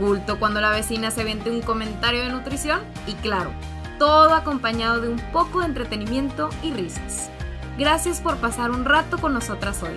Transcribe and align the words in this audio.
culto 0.00 0.38
cuando 0.38 0.62
la 0.62 0.70
vecina 0.70 1.10
se 1.10 1.24
vende 1.24 1.50
un 1.50 1.60
comentario 1.60 2.22
de 2.22 2.30
nutrición 2.30 2.80
y 3.06 3.12
claro, 3.14 3.52
todo 3.98 4.34
acompañado 4.34 5.02
de 5.02 5.10
un 5.10 5.20
poco 5.30 5.60
de 5.60 5.66
entretenimiento 5.66 6.48
y 6.62 6.72
risas. 6.72 7.30
Gracias 7.78 8.20
por 8.20 8.38
pasar 8.38 8.70
un 8.70 8.86
rato 8.86 9.18
con 9.18 9.34
nosotras 9.34 9.82
hoy. 9.82 9.96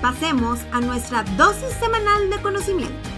Pasemos 0.00 0.60
a 0.70 0.80
nuestra 0.80 1.24
dosis 1.36 1.72
semanal 1.74 2.30
de 2.30 2.40
conocimiento. 2.40 3.11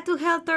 Hola, 0.00 0.42
tu. 0.44 0.52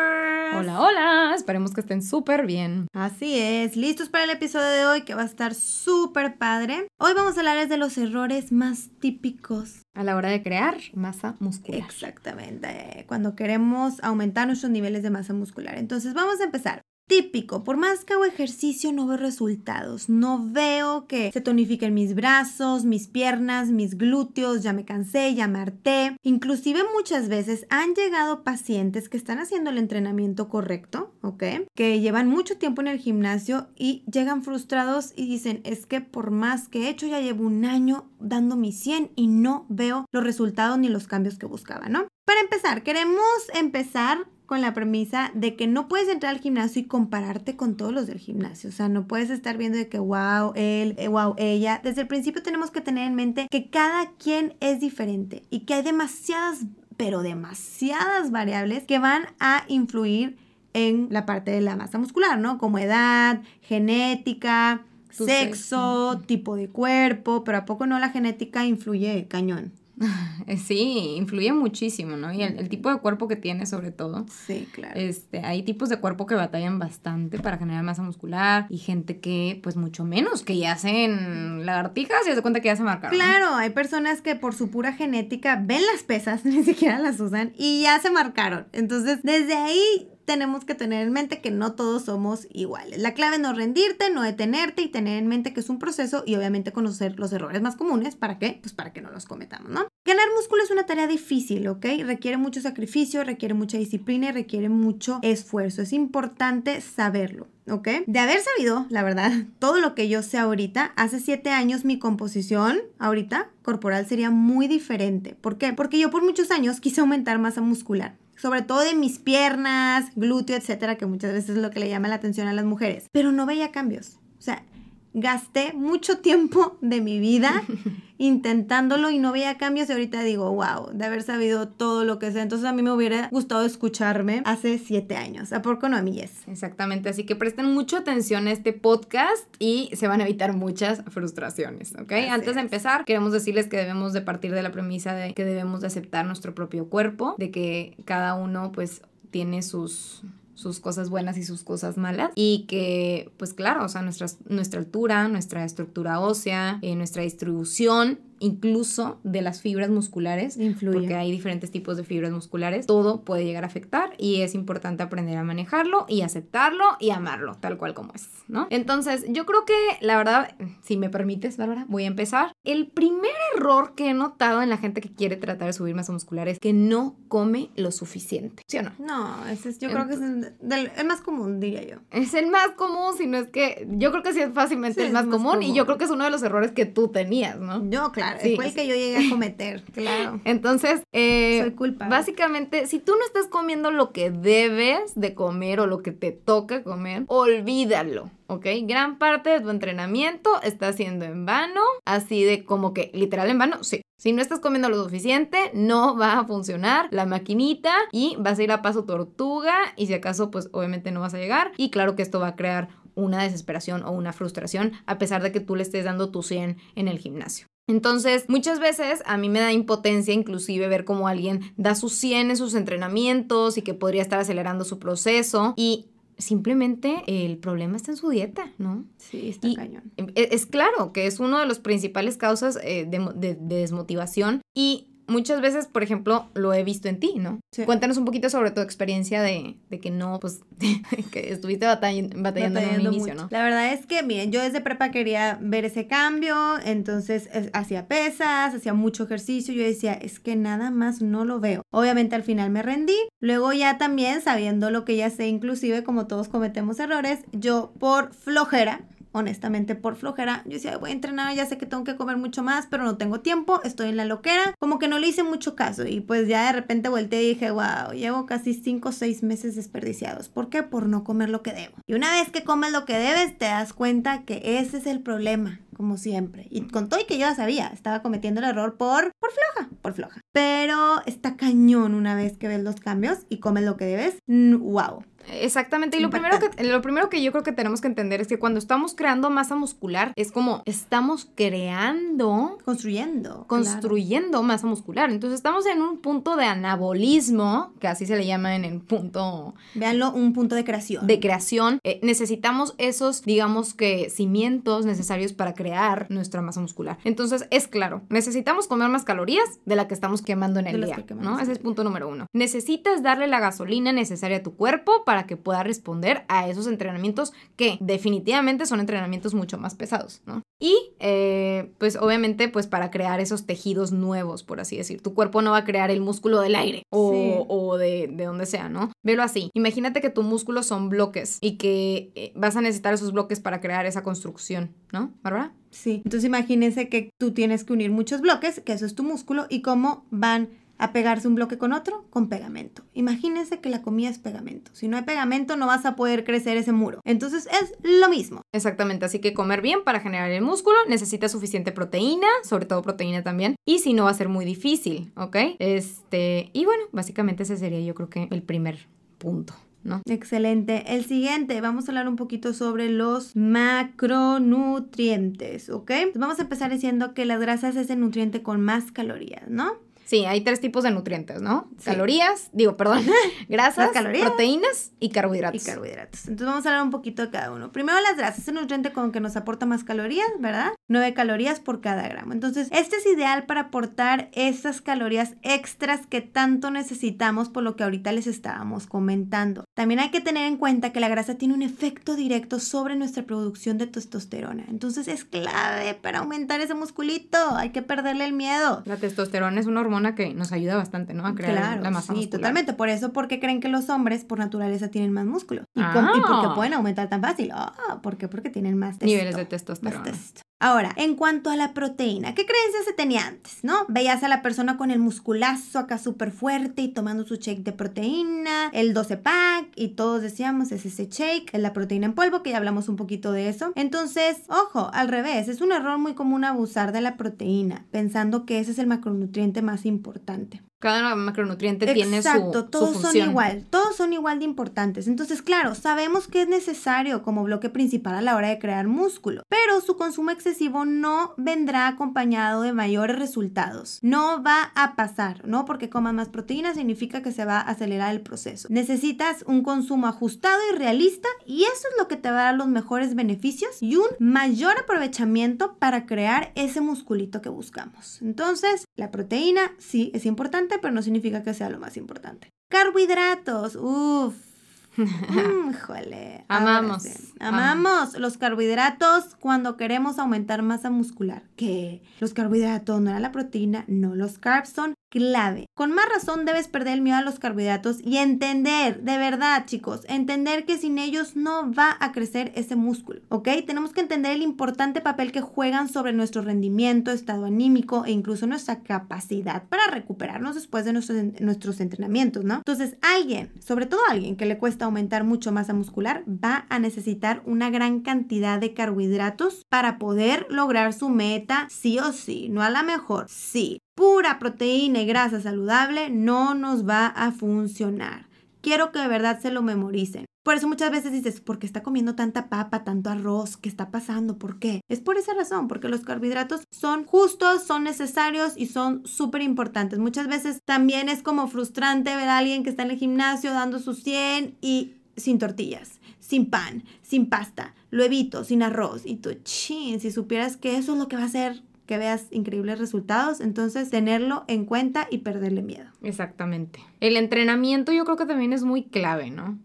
Hola, 0.58 0.82
hola. 0.82 1.34
Esperemos 1.36 1.74
que 1.74 1.82
estén 1.82 2.02
súper 2.02 2.46
bien. 2.46 2.88
Así 2.94 3.38
es. 3.38 3.76
¿Listos 3.76 4.08
para 4.08 4.24
el 4.24 4.30
episodio 4.30 4.68
de 4.68 4.86
hoy 4.86 5.02
que 5.02 5.16
va 5.16 5.24
a 5.24 5.26
estar 5.26 5.54
súper 5.54 6.38
padre? 6.38 6.88
Hoy 6.98 7.14
vamos 7.14 7.36
a 7.36 7.42
hablar 7.42 7.68
de 7.68 7.78
los 7.78 7.98
errores 7.98 8.54
más 8.54 8.90
típicos 9.02 9.82
a 9.94 10.04
la 10.04 10.16
hora 10.16 10.30
de 10.30 10.44
crear 10.44 10.78
masa 10.94 11.36
muscular. 11.40 11.82
Exactamente. 11.82 13.04
Cuando 13.08 13.36
queremos 13.36 14.02
aumentar 14.02 14.48
nuestros 14.48 14.72
niveles 14.72 15.04
de 15.04 15.10
masa 15.10 15.34
muscular. 15.34 15.78
Entonces, 15.78 16.14
vamos 16.14 16.40
a 16.40 16.46
empezar. 16.46 16.82
Típico, 17.08 17.64
por 17.66 17.76
más 17.76 18.06
que 18.06 18.14
hago 18.14 18.24
ejercicio 18.24 18.94
no 18.94 19.06
veo 19.06 19.18
resultados, 19.18 20.08
no 20.08 20.50
veo 20.52 21.06
que 21.06 21.32
se 21.34 21.42
tonifiquen 21.42 21.94
mis 21.94 22.16
brazos, 22.16 22.86
mis 22.86 23.08
piernas, 23.08 23.72
mis 23.72 23.98
glúteos, 23.98 24.64
ya 24.64 24.72
me 24.72 24.86
cansé, 24.86 25.36
ya 25.36 25.48
me 25.48 25.60
harté. 25.60 26.16
Inclusive 26.24 26.82
muchas 26.96 27.28
veces 27.28 27.68
han 27.70 27.94
llegado 27.94 28.44
pacientes 28.44 29.10
que 29.10 29.18
están 29.18 29.40
haciendo 29.40 29.70
el 29.70 29.80
entrenamiento 29.80 30.48
correcto, 30.48 31.14
¿ok? 31.22 31.44
Que 31.76 32.00
llevan 32.00 32.30
mucho 32.30 32.58
tiempo 32.58 32.82
en 32.82 32.88
el 32.88 33.00
gimnasio 33.00 33.68
y 33.76 34.06
llegan 34.10 34.42
frustrados 34.42 35.12
y 35.16 35.28
dicen, 35.28 35.62
es 35.66 35.86
que 35.86 36.00
por 36.00 36.32
más 36.32 36.70
que 36.70 36.84
he 36.84 36.90
hecho, 36.90 37.06
ya 37.06 37.20
llevo 37.20 37.46
un 37.46 37.66
año 37.66 38.10
dando 38.20 38.56
mi 38.56 38.72
100 38.72 39.12
y 39.16 39.28
no 39.28 39.66
veo 39.68 40.06
los 40.12 40.24
resultados 40.24 40.80
ni 40.80 40.88
los 40.88 41.08
cambios 41.08 41.38
que 41.38 41.46
buscaba, 41.46 41.90
¿no? 41.90 42.08
Para 42.26 42.40
empezar, 42.40 42.84
queremos 42.84 43.20
empezar 43.54 44.26
con 44.46 44.62
la 44.62 44.74
premisa 44.74 45.32
de 45.34 45.56
que 45.56 45.68
no 45.68 45.88
puedes 45.88 46.10
entrar 46.10 46.34
al 46.36 46.42
gimnasio 46.42 46.82
y 46.82 46.86
compararte 46.86 47.56
con 47.56 47.76
todos 47.76 47.94
los 47.94 48.08
del 48.08 48.20
gimnasio. 48.20 48.70
O 48.70 48.74
sea, 48.74 48.90
no 48.90 49.08
puedes 49.08 49.30
estar 49.30 49.58
viendo 49.58 49.78
de 49.78 49.88
que 49.88 50.00
wow, 50.00 50.54
él, 50.56 50.96
wow, 51.10 51.36
eh, 51.38 51.54
ella. 51.54 51.82
Desde 51.84 52.02
el 52.02 52.08
principio 52.08 52.44
tenemos 52.44 52.72
que 52.72 52.82
tener 52.82 53.08
en 53.08 53.16
mente 53.16 53.48
que 53.50 53.70
cada 53.70 54.12
quien 54.12 54.56
es 54.60 54.80
diferente 54.80 55.44
y 55.50 55.62
que 55.62 55.76
hay 55.76 55.84
demasiadas, 55.84 56.66
pero 56.98 57.22
demasiadas 57.22 58.32
variables 58.32 58.84
que 58.84 59.00
van 59.00 59.28
a 59.40 59.64
influir 59.68 60.38
en 60.74 61.08
la 61.12 61.26
parte 61.26 61.52
de 61.52 61.62
la 61.62 61.76
masa 61.76 61.98
muscular, 61.98 62.40
¿no? 62.40 62.58
Como 62.58 62.80
edad, 62.80 63.42
genética, 63.62 64.84
sexo, 65.10 66.22
tipo 66.26 66.56
de 66.56 66.70
cuerpo, 66.70 67.44
pero 67.44 67.60
¿a 67.60 67.66
poco 67.66 67.86
no 67.86 68.00
la 68.00 68.10
genética 68.10 68.66
influye 68.66 69.28
cañón? 69.28 69.72
Sí, 70.58 71.16
influye 71.18 71.52
muchísimo, 71.54 72.16
¿no? 72.16 72.34
Y 72.34 72.44
el, 72.44 72.70
tipo 72.70 72.90
de 72.90 73.00
cuerpo 73.00 73.28
que 73.28 73.36
tiene 73.36 73.66
sobre 73.66 73.92
todo. 73.92 74.26
Sí, 74.30 74.68
claro. 74.72 75.00
Este, 75.00 75.40
hay 75.40 75.64
tipos 75.64 75.90
de 75.90 75.98
cuerpo 75.98 76.26
que 76.26 76.36
batallan 76.36 76.80
bastante 76.80 77.40
para 77.40 77.58
generar 77.58 77.84
masa 77.84 78.02
muscular 78.02 78.68
y 78.70 78.78
gente 78.78 79.20
que, 79.20 79.60
pues, 79.64 79.76
mucho 79.76 80.06
menos, 80.06 80.44
que 80.44 80.58
ya 80.58 80.74
hacen 80.74 81.66
lagartijas 81.66 82.22
y 82.30 82.34
se 82.34 82.42
cuenta 82.42 82.60
que 82.62 82.68
ya 82.68 82.76
se 82.76 82.84
marcaron. 82.84 83.16
Claro, 83.16 83.56
hay 83.56 83.72
personas 83.72 84.22
que 84.22 84.36
por 84.36 84.54
su 84.54 84.70
pura 84.70 84.94
genética 84.94 85.62
ven 85.62 85.82
las 85.92 86.04
pesas, 86.04 86.46
ni 86.46 86.64
siquiera 86.64 87.00
las 87.00 87.20
usan 87.20 87.54
y 87.58 87.84
ya 87.84 88.00
se 88.00 88.10
marcaron. 88.10 88.68
Entonces, 88.72 89.20
desde 89.24 89.56
ahí 89.56 90.10
tenemos 90.26 90.66
que 90.66 90.76
tener 90.76 91.06
en 91.06 91.14
mente 91.14 91.42
que 91.42 91.52
no 91.52 91.74
todos 91.74 92.06
somos 92.06 92.48
iguales. 92.52 93.00
La 93.00 93.14
clave 93.14 93.36
es 93.36 93.42
no 93.42 93.54
rendirte, 93.54 94.10
no 94.10 94.22
detenerte 94.22 94.82
y 94.82 94.88
tener 94.88 95.18
en 95.18 95.28
mente 95.28 95.54
que 95.54 95.60
es 95.60 95.70
un 95.70 95.80
proceso 95.80 96.24
y 96.26 96.36
obviamente 96.36 96.72
conocer 96.72 97.20
los 97.20 97.34
errores 97.34 97.62
más 97.62 97.76
comunes. 97.76 98.16
¿Para 98.16 98.40
qué? 98.40 98.60
Pues 98.62 98.74
para 98.74 98.94
que 98.94 99.02
no 99.02 99.12
los 99.12 99.26
cometamos, 99.26 99.70
¿no? 99.70 99.88
Ganar 100.06 100.28
músculo 100.36 100.64
es 100.64 100.72
una 100.72 100.86
tarea 100.86 101.08
difícil, 101.08 101.68
¿ok? 101.68 101.86
Requiere 102.06 102.38
mucho 102.38 102.62
sacrificio, 102.62 103.24
requiere 103.24 103.54
mucha 103.54 103.78
disciplina 103.78 104.30
y 104.30 104.32
requiere 104.32 104.70
mucho 104.70 105.20
esfuerzo. 105.22 105.82
Es 105.82 105.94
importante 105.94 106.82
saberlo. 106.82 107.48
¿ok? 107.70 107.88
De 108.08 108.20
haber 108.20 108.42
sabido, 108.42 108.86
la 108.90 109.04
verdad, 109.04 109.32
todo 109.60 109.80
lo 109.80 109.96
que 109.96 110.10
yo 110.10 110.22
sé 110.22 110.38
ahorita, 110.38 110.92
hace 110.98 111.22
siete 111.22 111.50
años 111.50 111.86
mi 111.86 111.98
composición 111.98 112.80
ahorita 113.00 113.50
corporal 113.62 114.06
sería 114.06 114.30
muy 114.32 114.68
diferente. 114.68 115.36
¿Por 115.40 115.58
qué? 115.58 115.72
Porque 115.72 115.98
yo 115.98 116.10
por 116.10 116.24
muchos 116.24 116.52
años 116.52 116.82
quise 116.82 117.00
aumentar 117.00 117.40
masa 117.40 117.62
muscular 117.62 118.18
sobre 118.44 118.62
todo 118.62 118.82
de 118.82 118.94
mis 118.94 119.20
piernas, 119.20 120.12
glúteo, 120.18 120.58
etcétera, 120.58 120.98
que 120.98 121.06
muchas 121.06 121.32
veces 121.32 121.52
es 121.52 121.58
lo 121.60 121.72
que 121.72 121.80
le 121.80 121.88
llama 121.88 122.10
la 122.10 122.16
atención 122.16 122.46
a 122.50 122.54
las 122.54 122.66
mujeres, 122.66 123.06
pero 123.14 123.32
no 123.32 123.46
veía 123.46 123.72
cambios. 123.72 124.20
O 124.38 124.42
sea, 124.42 124.66
gasté 125.14 125.74
mucho 125.74 126.20
tiempo 126.20 126.78
de 126.82 127.02
mi 127.02 127.20
vida 127.20 127.64
intentándolo 128.18 129.10
y 129.10 129.20
no 129.20 129.32
veía 129.32 129.58
cambios 129.58 129.90
y 129.90 129.92
ahorita 129.92 130.24
digo, 130.24 130.52
wow, 130.52 130.92
de 130.94 131.06
haber 131.06 131.24
sabido 131.24 131.68
todo 131.68 132.06
lo 132.06 132.20
que 132.20 132.32
sé. 132.32 132.42
Entonces 132.42 132.68
a 132.68 132.74
mí 132.74 132.82
me 132.82 132.92
hubiera 132.92 133.28
gustado 133.30 133.66
escucharme 133.66 134.42
hace 134.46 134.78
siete 134.78 135.16
años. 135.16 135.52
¿A 135.52 135.62
poco 135.62 135.90
no 135.90 135.98
a 135.98 136.02
mí 136.02 136.20
es? 136.20 136.48
Exactamente, 136.48 137.10
así 137.10 137.26
que 137.26 137.36
presten 137.36 137.74
mucha 137.74 137.98
atención 138.00 138.48
a 138.48 138.52
este 138.52 138.74
podcast 138.74 139.46
y 139.60 139.90
se 139.94 140.08
van 140.08 140.22
a 140.22 140.24
evitar 140.24 140.54
muchas 140.54 141.04
frustraciones, 141.10 141.94
¿ok? 142.00 142.14
Antes 142.30 142.56
de 142.56 142.62
empezar, 142.62 143.06
queremos 143.06 143.34
decirles 143.34 143.68
que 143.68 143.78
debemos 143.78 144.14
de 144.14 144.22
partir 144.22 144.54
de 144.54 144.64
la 144.64 144.72
premisa 144.72 145.14
de 145.14 145.34
que 145.34 145.46
debemos 145.46 145.82
de 145.82 145.88
aceptar 145.88 146.26
nuestro 146.26 146.56
propio 146.56 146.88
cuerpo, 146.90 147.36
de 147.38 147.52
que 147.52 147.98
cada 148.06 148.36
uno 148.36 148.72
pues 148.72 149.02
tiene 149.32 149.64
sus 149.64 150.24
sus 150.64 150.80
cosas 150.80 151.10
buenas 151.10 151.38
y 151.38 151.44
sus 151.44 151.64
cosas 151.64 151.98
malas 151.98 152.32
y 152.36 152.66
que 152.68 153.32
pues 153.38 153.54
claro, 153.54 153.84
o 153.84 153.90
sea, 153.90 154.02
nuestra, 154.02 154.28
nuestra 154.48 154.80
altura, 154.80 155.28
nuestra 155.28 155.66
estructura 155.66 156.20
ósea, 156.22 156.80
eh, 156.82 156.96
nuestra 156.96 157.22
distribución 157.22 158.20
incluso 158.44 159.22
de 159.24 159.42
las 159.42 159.62
fibras 159.62 159.90
musculares, 159.90 160.58
Influye. 160.58 161.00
porque 161.00 161.16
hay 161.16 161.32
diferentes 161.32 161.72
tipos 161.72 161.96
de 161.96 162.04
fibras 162.04 162.32
musculares, 162.32 162.86
todo 162.86 163.22
puede 163.22 163.46
llegar 163.46 163.64
a 163.64 163.68
afectar 163.68 164.12
y 164.18 164.42
es 164.42 164.54
importante 164.54 165.02
aprender 165.02 165.38
a 165.38 165.44
manejarlo 165.44 166.06
y 166.10 166.24
aceptarlo 166.24 166.84
y 167.00 167.12
amarlo, 167.12 167.56
tal 167.56 167.78
cual 167.78 167.94
como 167.94 168.12
es, 168.14 168.28
¿no? 168.50 168.68
Entonces, 168.70 169.24
yo 169.30 169.46
creo 169.46 169.64
que 169.64 169.74
la 170.02 170.18
verdad, 170.18 170.56
si 170.82 170.98
me 170.98 171.10
permites, 171.10 171.56
Bárbara, 171.56 171.86
voy 171.88 172.04
a 172.04 172.08
empezar. 172.08 172.52
El 172.66 172.88
primer 172.88 173.32
error 173.56 173.96
que 173.96 174.10
he 174.10 174.14
notado 174.14 174.62
en 174.62 174.70
la 174.70 174.78
gente 174.78 175.00
que 175.00 175.14
quiere 175.14 175.38
tratar 175.38 175.68
de 175.68 175.74
subir 175.74 175.96
masa 175.96 176.12
muscular 176.12 176.50
es 176.50 176.60
que 176.60 176.74
no 176.74 177.16
come 177.30 177.70
lo 177.78 177.92
suficiente, 177.92 178.64
¿sí 178.68 178.78
o 178.78 178.84
no? 178.84 178.92
No, 179.00 179.48
ese 179.48 179.70
es, 179.70 179.80
yo 179.80 179.90
creo 179.90 180.06
que 180.08 180.16
es 180.16 180.22
el, 180.22 181.08
más 181.08 181.22
común, 181.22 181.62
diría 181.62 181.84
yo. 181.86 181.98
Es 182.12 182.34
el 182.34 182.48
más 182.48 182.72
común, 182.72 183.14
si 183.18 183.26
no 183.26 183.38
es 183.38 183.48
que 183.48 183.88
yo 183.90 184.12
creo 184.12 184.22
que 184.22 184.34
sí 184.34 184.42
es 184.42 184.54
fácilmente 184.54 185.06
el 185.06 185.14
más, 185.14 185.28
común, 185.28 185.64
y 185.64 185.74
yo 185.74 185.86
creo 185.86 185.98
que 185.98 186.04
es 186.04 186.12
uno 186.12 186.26
de 186.26 186.30
los 186.30 186.44
errores 186.44 186.72
que 186.72 186.86
tú 186.86 187.08
tenías, 187.08 187.58
¿no? 187.58 187.90
Yo, 187.90 188.12
claro 188.12 188.33
fue 188.56 188.68
el 188.68 188.74
que 188.74 188.88
yo 188.88 188.96
llegué 188.96 189.28
a 189.28 189.30
cometer, 189.30 189.82
claro. 189.94 190.40
Entonces, 190.46 191.02
eh, 191.12 191.60
soy 191.62 191.72
culpa. 191.72 192.08
Básicamente, 192.08 192.88
si 192.88 193.00
tú 193.00 193.14
no 193.14 193.26
estás 193.26 193.48
comiendo 193.48 193.92
lo 193.92 194.12
que 194.12 194.32
debes 194.32 195.14
de 195.16 195.34
comer 195.34 195.80
o 195.80 195.88
lo 195.88 196.02
que 196.02 196.12
te 196.12 196.32
toca 196.32 196.84
comer, 196.84 197.24
olvídalo. 197.28 198.30
¿ok? 198.48 198.66
Gran 198.84 199.18
parte 199.18 199.50
de 199.50 199.62
tu 199.62 199.70
entrenamiento 199.70 200.62
está 200.62 200.94
siendo 200.94 201.26
en 201.26 201.46
vano, 201.46 201.82
así 202.06 202.44
de 202.44 202.64
como 202.64 202.94
que 202.94 203.12
literal 203.14 203.50
en 203.50 203.58
vano, 203.58 203.84
sí. 203.84 204.02
Si 204.18 204.32
no 204.32 204.42
estás 204.42 204.60
comiendo 204.60 204.90
lo 204.90 205.04
suficiente, 205.04 205.72
no 205.74 206.16
va 206.16 206.40
a 206.40 206.46
funcionar 206.46 207.10
la 207.12 207.26
maquinita 207.26 207.94
y 208.12 208.36
vas 208.40 208.58
a 208.58 208.64
ir 208.64 208.72
a 208.72 208.82
paso 208.82 209.04
tortuga 209.04 209.74
y 209.98 210.08
si 210.08 210.14
acaso, 210.14 210.50
pues 210.50 210.70
obviamente 210.72 211.12
no 211.12 211.20
vas 211.20 211.34
a 211.34 211.40
llegar. 211.40 211.72
Y 211.78 211.90
claro 211.90 212.16
que 212.16 212.22
esto 212.22 212.40
va 212.40 212.50
a 212.50 212.56
crear 212.56 212.88
una 213.16 213.44
desesperación 213.44 214.04
o 214.04 214.12
una 214.12 214.34
frustración 214.34 214.94
a 215.06 215.18
pesar 215.18 215.44
de 215.44 215.52
que 215.52 215.60
tú 215.60 215.76
le 215.76 215.84
estés 215.84 216.06
dando 216.06 216.32
tu 216.32 216.42
100 216.42 216.78
en 216.96 217.08
el 217.08 217.20
gimnasio. 217.20 217.68
Entonces, 217.88 218.46
muchas 218.48 218.80
veces 218.80 219.22
a 219.26 219.38
mí 219.38 219.50
me 219.50 219.60
da 219.60 219.74
impotencia 219.74 220.34
inclusive 220.34 220.88
ver 220.88 221.04
cómo 221.06 221.28
alguien 221.28 221.74
da 221.76 221.96
sus 221.96 222.14
100 222.14 222.52
en 222.52 222.58
sus 222.58 222.76
entrenamientos 222.76 223.78
y 223.78 223.82
que 223.82 223.94
podría 223.94 224.22
estar 224.22 224.40
acelerando 224.40 224.86
su 224.86 225.00
proceso 225.00 225.74
y 225.76 226.08
simplemente 226.38 227.24
el 227.28 227.58
problema 227.58 227.98
está 227.98 228.12
en 228.12 228.18
su 228.18 228.30
dieta, 228.30 228.72
¿no? 228.78 229.06
Sí, 229.18 229.50
está 229.50 229.74
cañón. 229.74 230.12
E, 230.18 230.50
es, 230.52 230.66
claro 230.66 231.12
que 231.12 231.28
es 231.28 231.40
una 231.40 231.60
de 231.60 231.66
las 231.66 231.80
principales 231.80 232.38
causas 232.38 232.80
eh, 232.84 233.06
de, 233.06 233.20
de 233.36 233.56
desmotivación 233.56 234.62
y 234.74 235.13
muchas 235.28 235.62
veces, 235.62 235.88
por 235.88 236.04
ejemplo, 236.04 236.50
lo 236.54 236.74
he 236.74 236.84
visto 236.84 237.08
en 237.08 237.20
ti, 237.20 237.34
¿no? 237.38 237.60
Sí. 237.72 237.84
Cuéntanos 237.86 238.18
un 238.18 238.26
poquito 238.26 238.50
sobre 238.50 238.72
tu 238.72 238.82
experiencia 238.82 239.42
de, 239.42 239.78
de 239.90 240.00
que 240.00 240.12
no, 240.12 240.40
pues, 240.40 240.62
que 241.32 241.52
estuviste 241.54 241.86
batall- 241.86 242.34
batallando, 242.42 242.80
en 242.80 242.90
un 242.96 243.02
inicio, 243.02 243.34
mucho. 243.34 243.36
¿no? 243.44 243.48
La 243.52 243.64
verdad 243.64 243.94
es 243.94 244.06
que, 244.06 244.22
miren, 244.24 244.52
yo 244.52 244.62
desde 244.62 244.82
prepa 244.82 245.12
quería 245.12 245.58
ver 245.62 245.86
ese 245.86 246.08
cambio, 246.08 246.56
entonces 246.84 247.50
es- 247.54 247.70
hacía 247.74 248.08
pesas, 248.08 248.74
hacía 248.76 248.94
mucho 248.94 249.24
ejercicio, 249.24 249.74
yo 249.74 249.84
decía, 249.84 250.14
es 250.14 250.40
que 250.40 250.56
nada 250.56 250.92
más 250.92 251.22
no 251.22 251.46
lo 251.46 251.60
veo. 251.60 251.84
Obviamente 251.92 252.36
al 252.36 252.44
final 252.44 252.70
me 252.70 252.82
rendí, 252.84 253.18
luego 253.40 253.74
ya 253.74 253.98
también 253.98 254.42
sabiendo 254.42 254.90
lo 254.92 255.06
que 255.06 255.16
ya 255.16 255.30
sé, 255.30 255.48
inclusive 255.48 256.04
como 256.04 256.28
todos 256.28 256.48
cometemos 256.50 257.00
errores, 257.00 257.40
yo 257.52 257.94
por 258.00 258.34
flojera, 258.34 259.02
honestamente 259.34 259.96
por 259.96 260.16
flojera, 260.16 260.62
yo 260.66 260.74
decía, 260.74 260.98
voy 260.98 261.10
a 261.10 261.14
entrenar, 261.14 261.54
ya 261.56 261.66
sé 261.66 261.78
que 261.78 261.86
tengo 261.86 262.04
que 262.04 262.16
comer 262.16 262.38
mucho 262.38 262.64
más, 262.64 262.88
pero 262.88 263.04
no 263.04 263.18
tengo 263.18 263.42
tiempo, 263.42 263.82
estoy 263.84 264.10
en 264.10 264.18
la 264.18 264.26
loquera, 264.26 264.74
como 264.80 265.00
que 265.00 265.08
no 265.08 265.20
le 265.20 265.28
hice 265.28 265.44
mucho 265.44 265.76
caso 265.76 266.08
y 266.08 266.22
pues 266.22 266.48
ya 266.48 266.68
de 266.68 266.74
repente 266.74 267.10
volteé 267.10 267.44
y 267.44 267.50
dije, 267.50 267.72
wow, 267.72 268.14
llevo 268.14 268.46
casi 268.46 268.74
5 268.74 269.10
o 269.10 269.12
6 269.12 269.44
meses 269.44 269.76
desperdiciados. 269.76 270.50
¿Por 270.50 270.70
qué? 270.70 270.84
Por 270.84 271.08
no 271.08 271.24
comer 271.24 271.50
lo 271.50 271.64
que 271.64 271.74
debo. 271.74 271.96
Y 272.08 272.14
una 272.14 272.32
vez 272.32 272.50
que 272.50 272.64
comes 272.64 272.92
lo 272.92 273.06
que 273.06 273.18
debes, 273.18 273.58
te 273.58 273.66
das 273.66 273.94
cuenta 273.94 274.44
que 274.44 274.62
ese 274.80 274.98
es 274.98 275.08
el 275.08 275.22
problema, 275.22 275.82
como 275.98 276.18
siempre. 276.18 276.68
Y 276.70 276.82
con 276.88 277.10
todo 277.10 277.20
y 277.20 277.26
que 277.26 277.36
yo 277.36 277.42
ya 277.42 277.56
sabía, 277.56 277.88
estaba 277.88 278.22
cometiendo 278.22 278.62
el 278.62 278.68
error 278.68 278.98
por, 278.98 279.32
por 279.40 279.52
floja, 279.52 279.90
por 280.02 280.14
floja. 280.14 280.42
Pero 280.52 281.22
está 281.26 281.56
cañón 281.56 282.14
una 282.14 282.36
vez 282.36 282.58
que 282.58 282.68
ves 282.68 282.84
los 282.84 282.98
cambios 282.98 283.40
y 283.50 283.58
comes 283.58 283.84
lo 283.84 283.98
que 283.98 284.06
debes. 284.06 284.38
Wow. 284.48 285.24
Exactamente, 285.52 286.18
y 286.18 286.20
lo 286.20 286.30
primero, 286.30 286.58
que, 286.60 286.84
lo 286.84 287.02
primero 287.02 287.30
que 287.30 287.42
yo 287.44 287.52
creo 287.52 287.64
que 287.64 287.72
tenemos 287.72 288.02
que 288.02 288.08
entender 288.08 288.42
es 288.42 288.48
que 288.48 288.60
cuando 288.60 288.80
estamos 288.80 289.16
creando 289.16 289.50
masa 289.50 289.76
muscular, 289.76 290.34
es 290.36 290.52
como 290.52 290.84
estamos 290.86 291.48
creando, 291.56 292.78
Construyendo. 292.86 293.66
construyendo 293.68 294.64
masa 294.64 294.88
muscular. 294.88 295.32
Entonces 295.32 295.58
estamos 295.58 295.86
en 295.86 296.02
un 296.02 296.20
punto 296.20 296.56
de 296.56 296.66
anabolismo, 296.66 297.94
que 298.00 298.08
así 298.08 298.26
se 298.26 298.36
le 298.36 298.46
llama 298.46 298.76
en 298.76 298.86
el 298.86 299.02
punto. 299.02 299.76
Véanlo, 299.94 300.32
un 300.32 300.54
punto 300.54 300.76
de 300.76 300.84
creación. 300.84 301.28
de 301.28 301.40
creación. 301.40 302.00
Eh, 302.04 302.20
necesitamos 302.24 302.96
esos, 302.98 303.44
digamos 303.44 303.94
que, 303.94 304.30
cimientos 304.30 305.06
necesarios 305.06 305.54
para 305.54 305.74
crear 305.74 306.28
nuestra 306.30 306.62
masa 306.62 306.82
muscular. 306.82 307.18
Entonces, 307.24 307.68
es 307.72 307.88
claro, 307.88 308.22
necesitamos 308.30 308.88
comer 308.88 309.10
más 309.10 309.24
calorías 309.24 309.66
de 309.86 309.96
la 309.96 310.08
que 310.08 310.14
estamos 310.14 310.42
quemando 310.42 310.80
en 310.80 310.88
el 310.88 311.06
día, 311.06 311.24
¿no? 311.36 311.60
Ese 311.60 311.72
el 311.72 311.78
es 311.78 311.80
punto 311.80 312.04
número 312.04 312.30
uno. 312.30 312.48
Necesitas 312.54 313.24
darle 313.24 313.48
la 313.48 313.60
gasolina 313.60 314.12
necesaria 314.12 314.58
a 314.58 314.64
tu 314.64 314.76
cuerpo 314.76 315.24
para 315.26 315.33
que 315.48 315.58
pueda 315.58 315.84
responder 315.84 316.46
a 316.48 316.68
esos 316.70 316.88
entrenamientos 316.88 317.52
que 317.76 317.98
definitivamente 318.00 318.86
son 318.86 319.00
entrenamientos 319.00 319.54
mucho 319.54 319.78
más 319.78 319.96
pesados, 319.96 320.42
¿no? 320.46 320.62
Y, 320.80 320.96
eh, 321.20 321.92
pues, 321.98 322.18
obviamente, 322.18 322.68
pues, 322.68 322.88
para 322.88 323.10
crear 323.10 323.40
esos 323.40 323.66
tejidos 323.66 324.12
nuevos, 324.12 324.64
por 324.64 324.80
así 324.82 324.98
decir. 324.98 325.22
Tu 325.22 325.34
cuerpo 325.34 325.62
no 325.62 325.72
va 325.72 325.78
a 325.78 325.84
crear 325.86 326.12
el 326.12 326.20
músculo 326.20 326.60
del 326.60 326.76
aire 326.76 327.04
o, 327.10 327.32
Sí. 327.32 327.66
o 327.70 327.98
de, 327.98 328.28
de 328.32 328.44
donde 328.46 328.66
sea, 328.66 328.90
¿no? 328.90 329.12
Velo 329.24 329.44
así. 329.44 329.70
Imagínate 329.74 330.20
que 330.20 330.30
tus 330.30 330.44
músculos 330.44 330.86
son 330.86 331.10
bloques 331.10 331.58
y 331.62 331.78
que 331.78 332.32
eh, 332.36 332.52
vas 332.56 332.76
a 332.76 332.82
necesitar 332.82 333.14
esos 333.14 333.32
bloques 333.32 333.60
para 333.62 333.80
crear 333.80 334.06
esa 334.06 334.24
construcción, 334.24 334.94
¿no, 335.14 335.32
Bárbara? 335.42 335.74
Sí. 335.92 336.22
Entonces 336.26 336.44
imagínense 336.44 337.08
que 337.08 337.30
tú 337.40 337.52
tienes 337.54 337.84
que 337.84 337.94
unir 337.94 338.12
muchos 338.12 338.42
bloques, 338.42 338.82
que 338.82 338.92
eso 338.94 339.06
es 339.06 339.16
tu 339.16 339.24
músculo, 339.24 339.68
y 339.70 339.82
cómo 339.84 340.26
van 340.32 340.70
a 341.04 341.12
pegarse 341.12 341.50
un 341.50 341.56
bloque 341.56 341.78
con 341.78 341.92
otro, 341.92 342.24
con 342.30 342.48
pegamento. 342.48 343.04
Imagínense 343.14 343.82
que 343.82 343.90
la 343.90 344.02
comida 344.02 344.30
es 344.30 344.40
pegamento. 344.40 344.90
Si 344.94 345.10
no 345.10 345.18
hay 345.18 345.24
pegamento, 345.24 345.76
no 345.76 345.88
vas 345.88 346.06
a 346.06 346.16
poder 346.16 346.46
crecer 346.46 346.78
ese 346.78 346.94
muro. 346.94 347.20
Entonces 347.26 347.68
es 347.68 347.94
lo 348.02 348.30
mismo. 348.30 348.62
Exactamente, 348.72 349.26
así 349.26 349.40
que 349.40 349.54
comer 349.54 349.82
bien 349.82 350.06
para 350.06 350.22
generar 350.22 350.50
el 350.50 350.62
músculo, 350.62 350.96
necesitas 351.10 351.52
suficiente 351.52 351.92
proteína, 351.92 352.48
sobre 352.64 352.86
todo 352.86 353.02
proteína 353.02 353.44
también, 353.44 353.76
y 353.86 354.00
si 354.00 354.14
no 354.14 354.24
va 354.24 354.30
a 354.30 354.34
ser 354.34 354.48
muy 354.48 354.64
difícil, 354.64 355.34
¿ok? 355.36 355.58
Este, 355.80 356.70
y 356.72 356.86
bueno, 356.86 357.04
básicamente 357.12 357.64
ese 357.64 357.76
sería 357.76 358.00
yo 358.00 358.16
creo 358.16 358.30
que 358.30 358.48
el 358.50 358.64
primer 358.64 359.10
punto. 359.38 359.74
¿No? 360.06 360.22
Excelente. 360.26 361.16
El 361.16 361.24
siguiente, 361.24 361.80
vamos 361.80 362.08
a 362.08 362.12
hablar 362.12 362.28
un 362.28 362.36
poquito 362.36 362.74
sobre 362.74 363.10
los 363.10 363.56
macronutrientes, 363.56 365.90
¿ok? 365.90 366.12
Vamos 366.36 366.60
a 366.60 366.64
empezar 366.64 366.92
diciendo 366.92 367.34
que 367.34 367.46
las 367.46 367.62
grasas 367.62 367.96
es 367.96 368.10
el 368.10 368.20
nutriente 368.20 368.62
con 368.62 368.82
más 368.82 369.14
calorías, 369.14 369.70
¿no? 369.70 369.94
Sí, 370.26 370.46
hay 370.46 370.62
tres 370.62 370.80
tipos 370.80 371.04
de 371.04 371.12
nutrientes, 371.12 371.62
¿no? 371.62 371.90
Sí. 371.98 372.06
Calorías, 372.06 372.70
digo, 372.74 372.98
perdón, 372.98 373.26
grasas, 373.70 374.12
calorías. 374.12 374.48
proteínas 374.48 375.12
y 375.20 375.30
carbohidratos. 375.30 375.82
Y 375.82 375.86
carbohidratos. 375.86 376.48
Entonces 376.48 376.68
vamos 376.68 376.86
a 376.86 376.90
hablar 376.90 377.04
un 377.04 377.12
poquito 377.12 377.44
de 377.44 377.52
cada 377.52 377.72
uno. 377.72 377.92
Primero 377.92 378.20
las 378.22 378.38
grasas, 378.38 378.60
es 378.60 378.68
el 378.68 378.76
nutriente 378.76 379.12
con 379.14 379.32
que 379.32 379.40
nos 379.40 379.56
aporta 379.56 379.86
más 379.86 380.04
calorías, 380.04 380.48
¿verdad? 380.60 380.92
9 381.10 381.34
calorías 381.34 381.80
por 381.80 382.02
cada 382.02 382.28
gramo. 382.28 382.54
Entonces, 382.54 382.88
este 382.92 383.18
es 383.18 383.26
ideal 383.26 383.66
para 383.66 383.82
aportar 383.82 384.50
esas 384.54 385.02
calorías 385.02 385.56
extras 385.62 386.26
que 386.28 386.42
tanto 386.42 386.92
necesitamos 386.92 387.70
por 387.70 387.84
lo 387.84 387.96
que 387.96 388.04
ahorita 388.04 388.32
les 388.32 388.48
estábamos 388.48 389.08
comentando. 389.08 389.84
También 389.96 390.20
hay 390.20 390.32
que 390.32 390.42
tener 390.42 390.66
en 390.66 390.78
cuenta 390.78 391.12
que 391.12 391.20
la 391.20 391.30
grasa 391.30 391.54
tiene 391.56 391.76
un 391.76 391.84
efecto 391.84 392.36
directo 392.36 392.80
sobre 392.80 393.16
nuestra 393.16 393.44
producción 393.44 394.00
de 394.00 394.08
testosterona. 394.08 394.86
Entonces, 394.90 395.28
es 395.28 395.46
clave 395.46 396.16
para 396.20 396.40
aumentar 396.40 396.82
ese 396.82 396.96
musculito. 396.96 397.58
Hay 397.76 397.92
que 397.92 398.02
perderle 398.02 398.46
el 398.46 398.54
miedo. 398.54 399.04
La 399.06 399.18
testosterona 399.18 399.80
es 399.80 399.86
una 399.86 400.00
hormona 400.02 400.34
que 400.34 400.52
nos 400.56 400.72
ayuda 400.72 400.96
bastante, 400.96 401.36
¿no? 401.36 401.46
A 401.46 401.54
crear 401.54 401.74
Claro, 401.78 402.02
la 402.02 402.10
masa 402.10 402.34
sí, 402.34 402.40
muscular. 402.40 402.60
totalmente. 402.60 402.94
Por 402.94 403.10
eso, 403.10 403.34
porque 403.34 403.60
creen 403.60 403.82
que 403.82 403.88
los 403.88 404.10
hombres 404.10 404.44
por 404.46 404.58
naturaleza 404.58 405.10
tienen 405.10 405.32
más 405.32 405.46
músculo? 405.46 405.84
¿Y, 405.94 406.02
cómo- 406.02 406.36
y 406.38 406.42
por 406.42 406.62
qué 406.62 406.68
Ah. 406.70 406.74
pueden 406.76 406.94
aumentar 406.96 407.30
tan 407.30 407.42
fácil? 407.42 407.70
Ah, 407.72 408.20
¿por 408.24 408.38
qué? 408.38 408.48
Porque 408.48 408.72
tienen 408.72 408.98
más 408.98 409.20
testo, 409.20 409.28
Niveles 409.28 409.56
de 409.56 409.62
más 409.62 409.70
testosterona. 409.70 410.24
testo. 410.24 410.62
Ahora, 410.84 411.14
en 411.16 411.36
cuanto 411.36 411.70
a 411.70 411.78
la 411.78 411.94
proteína, 411.94 412.56
¿qué 412.56 412.66
creencias 412.66 413.06
se 413.06 413.14
tenía 413.14 413.48
antes, 413.48 413.86
no? 413.86 414.06
Veías 414.10 414.44
a 414.44 414.50
la 414.50 414.62
persona 414.62 414.98
con 414.98 415.12
el 415.12 415.20
musculazo 415.20 415.98
acá 415.98 416.18
súper 416.18 416.52
fuerte 416.52 417.02
y 417.02 417.08
tomando 417.08 417.46
su 417.46 417.56
shake 417.56 417.86
de 417.86 417.94
proteína, 417.94 418.90
el 418.92 419.14
12 419.14 419.38
pack, 419.38 419.86
y 419.96 420.10
todos 420.10 420.42
decíamos, 420.42 420.92
es 420.92 421.06
ese 421.06 421.28
shake, 421.28 421.74
es 421.74 421.80
la 421.80 421.94
proteína 421.94 422.26
en 422.26 422.34
polvo, 422.34 422.64
que 422.64 422.72
ya 422.72 422.78
hablamos 422.80 423.08
un 423.08 423.16
poquito 423.16 423.54
de 423.54 423.70
eso. 423.70 423.94
Entonces, 423.96 424.64
ojo, 424.68 425.10
al 425.14 425.30
revés, 425.30 425.70
es 425.70 425.80
un 425.80 425.94
error 425.94 426.18
muy 426.18 426.34
común 426.34 426.66
abusar 426.66 427.14
de 427.14 427.22
la 427.22 427.38
proteína, 427.38 428.06
pensando 428.12 428.66
que 428.66 428.80
ese 428.80 428.92
es 428.92 429.00
el 429.00 429.08
macronutriente 429.08 429.82
más 429.82 430.06
importante. 430.06 430.82
Cada 431.04 431.36
macronutriente 431.36 432.06
tiene 432.14 432.42
su, 432.42 432.48
Exacto, 432.48 432.84
su 432.84 432.90
todos 432.90 433.22
son 433.22 433.36
igual, 433.36 433.86
todos 433.90 434.16
son 434.16 434.32
igual 434.32 434.60
de 434.60 434.64
importantes. 434.64 435.28
Entonces, 435.28 435.62
claro, 435.62 435.96
sabemos 435.96 436.48
que 436.48 436.62
es 436.62 436.70
necesario 436.70 437.44
como 437.44 437.66
bloque 437.66 437.90
principal 437.90 438.36
a 438.36 438.42
la 438.42 438.56
hora 438.56 438.70
de 438.70 438.80
crear 438.80 439.06
músculo, 439.08 439.64
pero 439.68 440.00
su 440.00 440.16
consumo 440.16 440.52
excesivo 440.52 441.04
no 441.04 441.56
vendrá 441.58 442.08
acompañado 442.08 442.84
de 442.84 442.94
mayores 442.94 443.38
resultados. 443.38 444.20
No 444.22 444.64
va 444.64 444.94
a 444.96 445.18
pasar, 445.18 445.68
¿no? 445.68 445.84
Porque 445.84 446.10
comas 446.10 446.34
más 446.34 446.48
proteína 446.48 446.94
significa 446.94 447.42
que 447.42 447.52
se 447.52 447.66
va 447.66 447.80
a 447.80 447.90
acelerar 447.90 448.32
el 448.32 448.40
proceso. 448.40 448.88
Necesitas 448.90 449.66
un 449.68 449.84
consumo 449.84 450.28
ajustado 450.28 450.80
y 450.90 450.98
realista 450.98 451.50
y 451.66 451.84
eso 451.84 452.08
es 452.10 452.18
lo 452.18 452.30
que 452.30 452.38
te 452.38 452.50
va 452.50 452.62
a 452.62 452.64
dar 452.64 452.76
los 452.76 452.88
mejores 452.88 453.36
beneficios 453.36 454.02
y 454.02 454.16
un 454.16 454.28
mayor 454.40 454.98
aprovechamiento 454.98 455.98
para 455.98 456.26
crear 456.26 456.72
ese 456.76 457.02
musculito 457.02 457.62
que 457.62 457.68
buscamos. 457.68 458.42
Entonces, 458.42 459.06
la 459.18 459.32
proteína 459.32 459.92
sí 459.98 460.32
es 460.34 460.46
importante, 460.46 460.93
pero 461.02 461.14
no 461.14 461.22
significa 461.22 461.64
que 461.64 461.74
sea 461.74 461.90
lo 461.90 462.00
más 462.00 462.18
importante. 462.18 462.70
Carbohidratos, 462.90 463.96
uff. 463.96 464.56
Mm, 465.16 465.94
ahora 466.08 466.64
Amamos, 466.70 467.22
sí. 467.22 467.54
Amamos 467.60 468.36
los 468.40 468.58
carbohidratos 468.58 469.56
cuando 469.60 469.96
queremos 469.96 470.40
aumentar 470.40 470.82
masa 470.82 471.12
muscular. 471.12 471.62
Que 471.76 472.24
los 472.40 472.56
carbohidratos 472.56 473.22
no 473.22 473.30
era 473.30 473.40
la 473.40 473.52
proteína, 473.52 474.06
no 474.08 474.34
los 474.36 474.58
carbs 474.58 474.90
son 474.90 475.14
clave. 475.34 475.88
Con 475.96 476.12
más 476.12 476.30
razón 476.30 476.64
debes 476.64 476.88
perder 476.88 477.16
el 477.16 477.22
miedo 477.22 477.38
a 477.38 477.42
los 477.42 477.58
carbohidratos 477.58 478.20
y 478.24 478.38
entender, 478.38 479.24
de 479.24 479.40
verdad 479.40 479.84
chicos, 479.88 480.22
entender 480.30 480.86
que 480.86 481.00
sin 481.00 481.18
ellos 481.18 481.56
no 481.56 481.92
va 481.92 482.16
a 482.20 482.32
crecer 482.32 482.72
ese 482.76 482.96
músculo, 482.96 483.42
¿ok? 483.50 483.68
Tenemos 483.88 484.14
que 484.14 484.22
entender 484.22 484.52
el 484.52 484.62
importante 484.62 485.22
papel 485.22 485.52
que 485.52 485.62
juegan 485.62 486.08
sobre 486.08 486.34
nuestro 486.34 486.62
rendimiento, 486.62 487.32
estado 487.32 487.66
anímico 487.66 488.26
e 488.26 488.32
incluso 488.32 488.68
nuestra 488.68 489.02
capacidad 489.02 489.88
para 489.90 490.06
recuperarnos 490.06 490.76
después 490.76 491.04
de 491.04 491.14
nuestros, 491.14 492.00
entrenamientos, 492.00 492.64
¿no? 492.64 492.76
Entonces, 492.76 493.18
alguien, 493.24 493.72
sobre 493.82 494.06
todo 494.06 494.22
alguien 494.30 494.56
que 494.56 494.68
le 494.68 494.78
cuesta 494.78 495.06
aumentar 495.06 495.46
mucho 495.46 495.72
masa 495.72 495.96
muscular, 495.96 496.44
va 496.48 496.86
a 496.90 497.00
necesitar 497.00 497.64
una 497.66 497.90
gran 497.90 498.20
cantidad 498.20 498.80
de 498.80 498.94
carbohidratos 498.94 499.84
para 499.90 500.20
poder 500.20 500.68
lograr 500.70 501.12
su 501.12 501.30
meta 501.30 501.88
sí 501.90 502.20
o 502.20 502.34
sí, 502.34 502.70
no 502.70 502.84
a 502.84 502.92
la 502.92 503.02
mejor, 503.02 503.48
sí. 503.50 504.00
Pura 504.24 504.58
proteína 504.58 505.22
y 505.22 505.26
grasa 505.26 505.60
saludable 505.60 506.30
no 506.30 506.76
nos 506.76 507.06
va 507.06 507.28
a 507.28 507.52
funcionar. 507.52 508.48
Quiero 508.80 509.12
que 509.12 509.20
de 509.20 509.28
verdad 509.28 509.60
se 509.60 509.70
lo 509.70 509.82
memoricen. 509.82 510.46
Por 510.64 510.76
eso 510.76 510.88
muchas 510.88 511.12
veces 511.12 511.34
dices, 511.34 511.60
¿por 511.60 511.78
qué 511.78 511.86
está 511.86 512.04
comiendo 512.04 512.34
tanta 512.34 512.70
papa, 512.70 513.04
tanto 513.04 513.30
arroz? 513.30 513.76
¿Qué 513.76 513.90
está 513.90 514.12
pasando? 514.12 514.58
¿Por 514.58 514.80
qué? 514.80 515.02
Es 515.10 515.20
por 515.20 515.36
esa 515.36 515.54
razón, 515.54 515.90
porque 515.90 516.08
los 516.08 516.22
carbohidratos 516.22 516.84
son 516.90 517.26
justos, 517.26 517.84
son 517.84 518.06
necesarios 518.06 518.76
y 518.78 518.86
son 518.86 519.28
súper 519.28 519.62
importantes. 519.62 520.20
Muchas 520.20 520.48
veces 520.48 520.80
también 520.86 521.28
es 521.28 521.44
como 521.44 521.68
frustrante 521.68 522.34
ver 522.34 522.48
a 522.48 522.60
alguien 522.60 522.86
que 522.86 522.92
está 522.92 523.04
en 523.04 523.12
el 523.12 523.18
gimnasio 523.18 523.74
dando 523.74 524.00
su 524.00 524.14
100 524.14 524.78
y 524.80 525.16
sin 525.36 525.60
tortillas, 525.60 526.22
sin 526.40 526.70
pan, 526.70 527.04
sin 527.24 527.50
pasta, 527.50 527.94
lo 528.10 528.24
evito, 528.24 528.64
sin 528.64 528.84
arroz. 528.84 529.24
Y 529.26 529.36
tú, 529.36 529.54
chin, 529.66 530.22
si 530.22 530.32
supieras 530.32 530.78
que 530.78 530.96
eso 530.96 531.12
es 531.12 531.20
lo 531.20 531.28
que 531.28 531.36
va 531.36 531.42
a 531.42 531.48
hacer 531.48 531.84
que 532.06 532.18
veas 532.18 532.48
increíbles 532.52 533.00
resultados. 533.00 533.62
Entonces, 533.62 534.10
tenerlo 534.10 534.64
en 534.68 534.86
cuenta 534.86 535.28
y 535.30 535.40
perderle 535.40 535.82
miedo. 535.82 536.10
Exactamente. 536.22 537.00
El 537.20 537.38
entrenamiento 537.38 538.12
yo 538.12 538.26
creo 538.26 538.38
que 538.38 538.46
también 538.46 538.74
es 538.74 538.84
muy 538.84 539.04
clave, 539.04 539.50
¿no? 539.50 539.78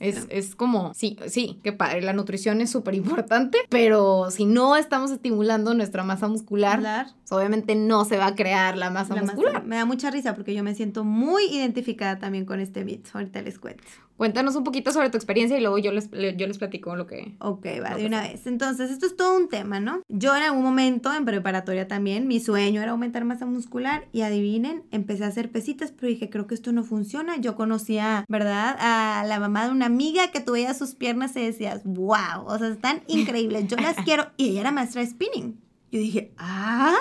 Es, 0.00 0.26
es, 0.28 0.56
como, 0.56 0.92
sí, 0.92 1.16
sí, 1.28 1.60
qué 1.62 1.72
padre, 1.72 2.02
la 2.02 2.12
nutrición 2.12 2.60
es 2.60 2.70
súper 2.70 2.94
importante, 2.94 3.58
pero 3.70 4.30
si 4.30 4.44
no 4.44 4.76
estamos 4.76 5.10
estimulando 5.12 5.72
nuestra 5.72 6.02
masa 6.02 6.28
muscular, 6.28 6.80
pues, 6.80 7.32
obviamente 7.32 7.74
no 7.76 8.04
se 8.04 8.18
va 8.18 8.26
a 8.26 8.34
crear 8.34 8.76
la 8.76 8.90
masa 8.90 9.14
muscular. 9.14 9.64
me 9.64 9.76
da 9.76 9.84
mucha 9.84 10.10
risa 10.10 10.34
porque 10.34 10.52
yo 10.52 10.64
me 10.64 10.74
siento 10.74 11.04
muy 11.04 11.44
identificada 11.44 12.18
también 12.18 12.44
con 12.44 12.60
este 12.60 12.84
mito, 12.84 13.10
ahorita 13.14 13.40
les 13.42 13.58
cuento. 13.58 13.84
Cuéntanos 14.16 14.54
un 14.54 14.62
poquito 14.62 14.92
sobre 14.92 15.10
tu 15.10 15.16
experiencia 15.16 15.58
y 15.58 15.60
luego 15.60 15.78
yo 15.78 15.90
les, 15.90 16.08
yo 16.10 16.46
les 16.46 16.58
platico 16.58 16.94
lo 16.94 17.06
que... 17.06 17.34
Ok, 17.40 17.66
va, 17.82 17.96
de 17.96 18.06
una 18.06 18.22
vez. 18.22 18.46
Entonces, 18.46 18.90
esto 18.90 19.06
es 19.06 19.16
todo 19.16 19.36
un 19.36 19.48
tema, 19.48 19.80
¿no? 19.80 20.02
Yo 20.08 20.36
en 20.36 20.42
algún 20.42 20.62
momento, 20.62 21.12
en 21.12 21.24
preparatoria 21.24 21.88
también, 21.88 22.28
mi 22.28 22.38
sueño 22.38 22.80
era 22.80 22.92
aumentar 22.92 23.24
masa 23.24 23.44
muscular 23.46 24.06
y 24.12 24.22
adivinen, 24.22 24.84
empecé 24.92 25.24
a 25.24 25.28
hacer 25.28 25.50
pesitas, 25.50 25.90
pero 25.90 26.08
dije, 26.08 26.30
creo 26.30 26.46
que 26.46 26.54
esto 26.54 26.70
no 26.70 26.84
funciona. 26.84 27.36
Yo 27.38 27.56
conocía, 27.56 28.24
¿verdad? 28.28 28.76
A 28.78 29.24
la 29.26 29.40
mamá 29.40 29.66
de 29.66 29.72
una 29.72 29.86
amiga 29.86 30.30
que 30.30 30.40
tuviera 30.40 30.74
sus 30.74 30.94
piernas 30.94 31.34
y 31.36 31.40
decías, 31.40 31.82
wow, 31.84 32.44
o 32.46 32.58
sea, 32.58 32.68
están 32.68 33.02
increíbles, 33.08 33.66
yo 33.66 33.76
las 33.76 33.96
quiero. 34.04 34.26
Y 34.36 34.50
ella 34.50 34.60
era 34.60 34.72
maestra 34.72 35.02
de 35.02 35.08
spinning. 35.08 35.60
Yo 35.90 35.98
dije, 35.98 36.32
ah, 36.38 36.96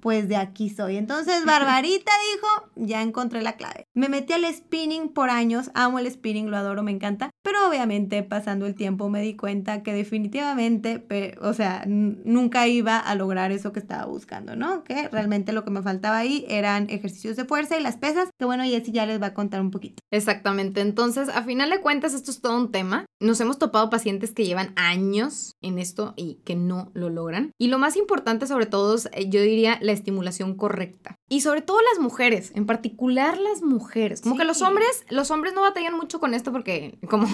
pues 0.00 0.28
de 0.28 0.36
aquí 0.36 0.70
soy. 0.70 0.96
Entonces, 0.96 1.44
Barbarita 1.46 2.12
dijo, 2.34 2.70
ya 2.76 3.02
encontré 3.02 3.42
la 3.42 3.56
clave. 3.56 3.87
Me 3.98 4.08
metí 4.08 4.32
al 4.32 4.44
spinning 4.44 5.08
por 5.08 5.28
años, 5.28 5.72
amo 5.74 5.98
el 5.98 6.08
spinning, 6.08 6.52
lo 6.52 6.56
adoro, 6.56 6.84
me 6.84 6.92
encanta, 6.92 7.30
pero 7.42 7.68
obviamente 7.68 8.22
pasando 8.22 8.64
el 8.66 8.76
tiempo 8.76 9.08
me 9.08 9.20
di 9.20 9.34
cuenta 9.34 9.82
que 9.82 9.92
definitivamente, 9.92 11.04
o 11.40 11.52
sea, 11.52 11.82
nunca 11.84 12.68
iba 12.68 12.96
a 12.96 13.16
lograr 13.16 13.50
eso 13.50 13.72
que 13.72 13.80
estaba 13.80 14.04
buscando, 14.04 14.54
¿no? 14.54 14.84
Que 14.84 15.08
realmente 15.08 15.52
lo 15.52 15.64
que 15.64 15.72
me 15.72 15.82
faltaba 15.82 16.16
ahí 16.16 16.44
eran 16.48 16.88
ejercicios 16.90 17.34
de 17.34 17.44
fuerza 17.44 17.76
y 17.76 17.82
las 17.82 17.96
pesas, 17.96 18.28
que 18.38 18.44
bueno, 18.44 18.62
Jessy 18.62 18.92
ya 18.92 19.04
les 19.04 19.20
va 19.20 19.26
a 19.26 19.34
contar 19.34 19.60
un 19.60 19.72
poquito. 19.72 20.00
Exactamente, 20.12 20.80
entonces, 20.80 21.28
a 21.28 21.42
final 21.42 21.70
de 21.70 21.80
cuentas, 21.80 22.14
esto 22.14 22.30
es 22.30 22.40
todo 22.40 22.56
un 22.56 22.70
tema. 22.70 23.04
Nos 23.18 23.40
hemos 23.40 23.58
topado 23.58 23.90
pacientes 23.90 24.30
que 24.30 24.46
llevan 24.46 24.74
años 24.76 25.56
en 25.60 25.80
esto 25.80 26.14
y 26.16 26.36
que 26.44 26.54
no 26.54 26.92
lo 26.94 27.10
logran. 27.10 27.50
Y 27.58 27.66
lo 27.66 27.80
más 27.80 27.96
importante 27.96 28.46
sobre 28.46 28.66
todo, 28.66 28.94
eh, 29.10 29.28
yo 29.28 29.42
diría, 29.42 29.76
la 29.80 29.90
estimulación 29.90 30.54
correcta. 30.54 31.16
Y 31.28 31.40
sobre 31.40 31.62
todo 31.62 31.78
las 31.92 32.00
mujeres, 32.00 32.52
en 32.54 32.64
particular 32.64 33.38
las 33.38 33.60
mujeres. 33.60 33.87
Como 34.22 34.36
que 34.36 34.44
los 34.44 34.62
hombres, 34.62 35.04
los 35.10 35.30
hombres 35.30 35.54
no 35.54 35.62
batallan 35.62 35.96
mucho 35.96 36.20
con 36.20 36.34
esto 36.34 36.52
porque 36.52 36.98
como, 37.08 37.26